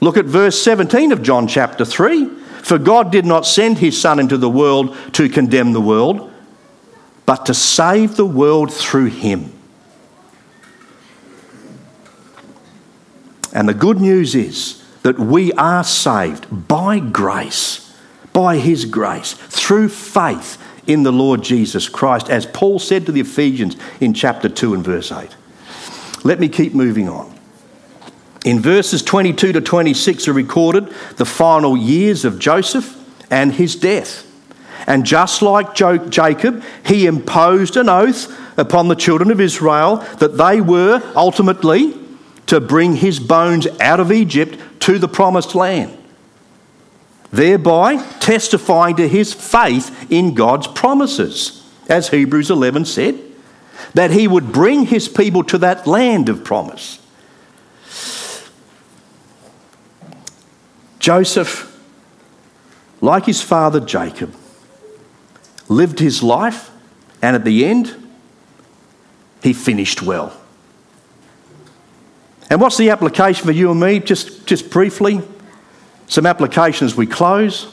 Look 0.00 0.16
at 0.16 0.26
verse 0.26 0.60
17 0.60 1.12
of 1.12 1.22
John 1.22 1.46
chapter 1.46 1.84
3. 1.84 2.28
For 2.62 2.78
God 2.78 3.12
did 3.12 3.24
not 3.24 3.46
send 3.46 3.78
his 3.78 4.00
Son 4.00 4.18
into 4.18 4.36
the 4.36 4.50
world 4.50 4.96
to 5.12 5.28
condemn 5.28 5.72
the 5.72 5.80
world, 5.80 6.32
but 7.24 7.46
to 7.46 7.54
save 7.54 8.16
the 8.16 8.26
world 8.26 8.72
through 8.72 9.06
him. 9.06 9.52
And 13.52 13.68
the 13.68 13.74
good 13.74 14.00
news 14.00 14.34
is 14.34 14.84
that 15.02 15.18
we 15.18 15.52
are 15.52 15.84
saved 15.84 16.68
by 16.68 16.98
grace, 16.98 17.96
by 18.32 18.58
His 18.58 18.84
grace, 18.84 19.34
through 19.34 19.88
faith 19.88 20.60
in 20.86 21.04
the 21.04 21.12
Lord 21.12 21.42
Jesus 21.42 21.88
Christ, 21.88 22.28
as 22.28 22.44
Paul 22.44 22.80
said 22.80 23.06
to 23.06 23.12
the 23.12 23.20
Ephesians 23.20 23.76
in 24.00 24.14
chapter 24.14 24.48
2 24.48 24.74
and 24.74 24.84
verse 24.84 25.12
8. 25.12 25.34
Let 26.24 26.40
me 26.40 26.48
keep 26.48 26.74
moving 26.74 27.08
on. 27.08 27.35
In 28.46 28.60
verses 28.60 29.02
22 29.02 29.54
to 29.54 29.60
26 29.60 30.28
are 30.28 30.32
recorded 30.32 30.94
the 31.16 31.24
final 31.24 31.76
years 31.76 32.24
of 32.24 32.38
Joseph 32.38 32.96
and 33.28 33.52
his 33.52 33.74
death. 33.74 34.22
And 34.86 35.04
just 35.04 35.42
like 35.42 35.74
Jacob, 35.74 36.62
he 36.86 37.06
imposed 37.06 37.76
an 37.76 37.88
oath 37.88 38.32
upon 38.56 38.86
the 38.86 38.94
children 38.94 39.32
of 39.32 39.40
Israel 39.40 39.96
that 40.20 40.38
they 40.38 40.60
were 40.60 41.02
ultimately 41.16 41.98
to 42.46 42.60
bring 42.60 42.94
his 42.94 43.18
bones 43.18 43.66
out 43.80 43.98
of 43.98 44.12
Egypt 44.12 44.56
to 44.82 45.00
the 45.00 45.08
promised 45.08 45.56
land, 45.56 45.98
thereby 47.32 47.96
testifying 48.20 48.94
to 48.94 49.08
his 49.08 49.34
faith 49.34 50.06
in 50.08 50.34
God's 50.34 50.68
promises, 50.68 51.68
as 51.88 52.10
Hebrews 52.10 52.52
11 52.52 52.84
said, 52.84 53.18
that 53.94 54.12
he 54.12 54.28
would 54.28 54.52
bring 54.52 54.86
his 54.86 55.08
people 55.08 55.42
to 55.42 55.58
that 55.58 55.88
land 55.88 56.28
of 56.28 56.44
promise. 56.44 57.00
Joseph, 61.06 61.72
like 63.00 63.26
his 63.26 63.40
father 63.40 63.78
Jacob, 63.78 64.34
lived 65.68 66.00
his 66.00 66.20
life, 66.20 66.72
and 67.22 67.36
at 67.36 67.44
the 67.44 67.64
end, 67.64 67.94
he 69.40 69.52
finished 69.52 70.02
well. 70.02 70.36
And 72.50 72.60
what's 72.60 72.76
the 72.76 72.90
application 72.90 73.46
for 73.46 73.52
you 73.52 73.70
and 73.70 73.78
me? 73.78 74.00
Just, 74.00 74.48
just 74.48 74.68
briefly, 74.68 75.20
some 76.08 76.26
applications 76.26 76.96
we 76.96 77.06
close. 77.06 77.72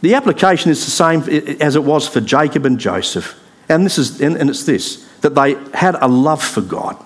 The 0.00 0.14
application 0.14 0.70
is 0.70 0.86
the 0.86 0.90
same 0.90 1.20
as 1.60 1.76
it 1.76 1.84
was 1.84 2.08
for 2.08 2.22
Jacob 2.22 2.64
and 2.64 2.80
Joseph. 2.80 3.38
And, 3.68 3.84
this 3.84 3.98
is, 3.98 4.22
and 4.22 4.48
it's 4.48 4.64
this 4.64 5.06
that 5.20 5.34
they 5.34 5.52
had 5.74 5.96
a 5.96 6.08
love 6.08 6.42
for 6.42 6.62
God, 6.62 6.96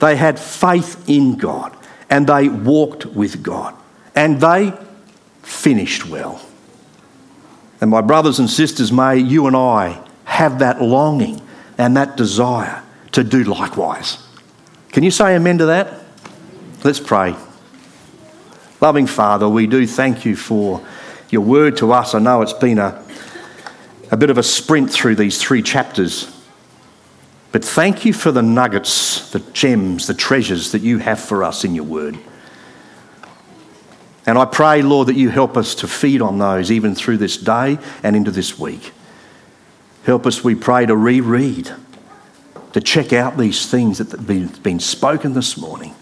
they 0.00 0.16
had 0.16 0.40
faith 0.40 1.08
in 1.08 1.36
God, 1.36 1.75
and 2.08 2.26
they 2.26 2.48
walked 2.48 3.06
with 3.06 3.42
God, 3.42 3.74
and 4.14 4.40
they 4.40 4.72
finished 5.42 6.06
well. 6.06 6.40
And 7.80 7.90
my 7.90 8.00
brothers 8.00 8.38
and 8.38 8.48
sisters, 8.48 8.90
may 8.90 9.18
you 9.18 9.46
and 9.46 9.56
I 9.56 10.02
have 10.24 10.60
that 10.60 10.80
longing 10.80 11.40
and 11.78 11.96
that 11.96 12.16
desire 12.16 12.82
to 13.12 13.22
do 13.22 13.44
likewise. 13.44 14.18
Can 14.92 15.02
you 15.02 15.10
say 15.10 15.36
amen 15.36 15.58
to 15.58 15.66
that? 15.66 15.94
Let's 16.84 17.00
pray. 17.00 17.34
Loving 18.80 19.06
Father, 19.06 19.48
we 19.48 19.66
do 19.66 19.86
thank 19.86 20.24
you 20.24 20.36
for 20.36 20.86
your 21.30 21.42
word 21.42 21.76
to 21.78 21.92
us. 21.92 22.14
I 22.14 22.18
know 22.18 22.42
it's 22.42 22.52
been 22.52 22.78
a, 22.78 23.04
a 24.10 24.16
bit 24.16 24.30
of 24.30 24.38
a 24.38 24.42
sprint 24.42 24.90
through 24.90 25.16
these 25.16 25.40
three 25.40 25.62
chapters, 25.62 26.30
but 27.52 27.64
thank 27.64 28.04
you 28.04 28.12
for 28.12 28.32
the 28.32 28.42
nuggets, 28.42 29.30
the 29.30 29.40
gems, 29.52 30.06
the 30.06 30.14
treasures 30.14 30.72
that 30.72 30.82
you 30.82 30.98
have 30.98 31.20
for 31.20 31.42
us 31.44 31.64
in 31.64 31.74
your 31.74 31.84
word. 31.84 32.18
And 34.26 34.36
I 34.36 34.44
pray, 34.44 34.82
Lord, 34.82 35.08
that 35.08 35.16
you 35.16 35.30
help 35.30 35.56
us 35.56 35.74
to 35.76 35.88
feed 35.88 36.20
on 36.20 36.38
those 36.38 36.70
even 36.70 36.94
through 36.94 37.18
this 37.18 37.36
day 37.36 37.78
and 38.02 38.16
into 38.16 38.30
this 38.30 38.58
week. 38.58 38.92
Help 40.04 40.26
us, 40.26 40.42
we 40.42 40.54
pray, 40.54 40.86
to 40.86 40.96
reread 40.96 41.70
to 42.76 42.80
check 42.82 43.14
out 43.14 43.38
these 43.38 43.64
things 43.70 43.96
that 43.96 44.10
have 44.10 44.62
been, 44.62 44.80
spoken 44.80 45.32
this 45.32 45.56
morning 45.56 45.94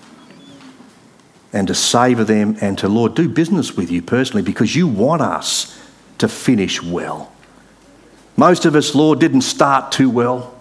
and 1.52 1.68
to 1.68 1.74
savour 1.74 2.24
them 2.24 2.56
and 2.60 2.76
to, 2.78 2.88
Lord, 2.88 3.14
do 3.14 3.28
business 3.28 3.76
with 3.76 3.92
you 3.92 4.02
personally 4.02 4.42
because 4.42 4.74
you 4.74 4.88
want 4.88 5.22
us 5.22 5.80
to 6.18 6.26
finish 6.26 6.82
well. 6.82 7.32
Most 8.36 8.64
of 8.64 8.74
us, 8.74 8.92
Lord, 8.92 9.20
didn't 9.20 9.42
start 9.42 9.92
too 9.92 10.10
well. 10.10 10.53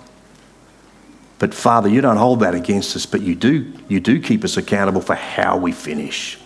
But 1.39 1.53
Father, 1.53 1.89
you 1.89 2.01
don't 2.01 2.17
hold 2.17 2.39
that 2.41 2.55
against 2.55 2.95
us, 2.95 3.05
but 3.05 3.21
you 3.21 3.35
do, 3.35 3.71
you 3.87 3.99
do 3.99 4.21
keep 4.21 4.43
us 4.43 4.57
accountable 4.57 5.01
for 5.01 5.15
how 5.15 5.57
we 5.57 5.71
finish. 5.71 6.37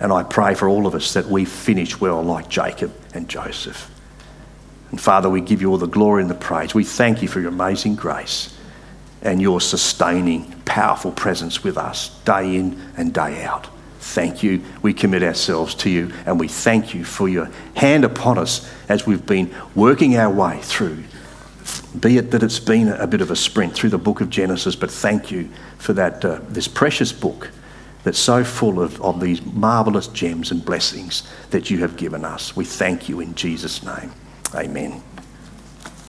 And 0.00 0.12
I 0.12 0.22
pray 0.22 0.54
for 0.54 0.68
all 0.68 0.86
of 0.86 0.94
us 0.94 1.14
that 1.14 1.26
we 1.26 1.44
finish 1.44 2.00
well 2.00 2.22
like 2.22 2.48
Jacob 2.48 2.92
and 3.14 3.28
Joseph. 3.28 3.90
And 4.90 5.00
Father, 5.00 5.28
we 5.28 5.40
give 5.40 5.60
you 5.60 5.70
all 5.70 5.78
the 5.78 5.86
glory 5.86 6.22
and 6.22 6.30
the 6.30 6.34
praise. 6.34 6.74
We 6.74 6.84
thank 6.84 7.22
you 7.22 7.28
for 7.28 7.40
your 7.40 7.48
amazing 7.48 7.96
grace 7.96 8.56
and 9.22 9.42
your 9.42 9.60
sustaining, 9.60 10.52
powerful 10.64 11.10
presence 11.10 11.64
with 11.64 11.76
us 11.76 12.10
day 12.24 12.56
in 12.56 12.80
and 12.96 13.12
day 13.12 13.42
out. 13.44 13.68
Thank 13.98 14.42
you. 14.42 14.62
We 14.82 14.94
commit 14.94 15.22
ourselves 15.22 15.74
to 15.76 15.90
you 15.90 16.12
and 16.26 16.38
we 16.38 16.46
thank 16.46 16.94
you 16.94 17.04
for 17.04 17.28
your 17.28 17.50
hand 17.74 18.04
upon 18.04 18.38
us 18.38 18.70
as 18.88 19.06
we've 19.06 19.26
been 19.26 19.52
working 19.74 20.16
our 20.16 20.32
way 20.32 20.60
through. 20.62 21.02
Be 21.80 22.18
it 22.18 22.30
that 22.30 22.42
it's 22.42 22.60
been 22.60 22.88
a 22.88 23.06
bit 23.06 23.20
of 23.20 23.30
a 23.30 23.36
sprint 23.36 23.74
through 23.74 23.90
the 23.90 23.98
book 23.98 24.20
of 24.20 24.30
Genesis, 24.30 24.76
but 24.76 24.90
thank 24.90 25.30
you 25.30 25.48
for 25.78 25.92
that, 25.94 26.24
uh, 26.24 26.40
this 26.48 26.68
precious 26.68 27.12
book 27.12 27.50
that's 28.04 28.18
so 28.18 28.44
full 28.44 28.80
of, 28.80 29.00
of 29.02 29.20
these 29.20 29.44
marvelous 29.44 30.06
gems 30.08 30.50
and 30.50 30.64
blessings 30.64 31.28
that 31.50 31.70
you 31.70 31.78
have 31.78 31.96
given 31.96 32.24
us. 32.24 32.54
We 32.54 32.64
thank 32.64 33.08
you 33.08 33.20
in 33.20 33.34
Jesus' 33.34 33.82
name. 33.82 34.12
Amen. 34.54 35.02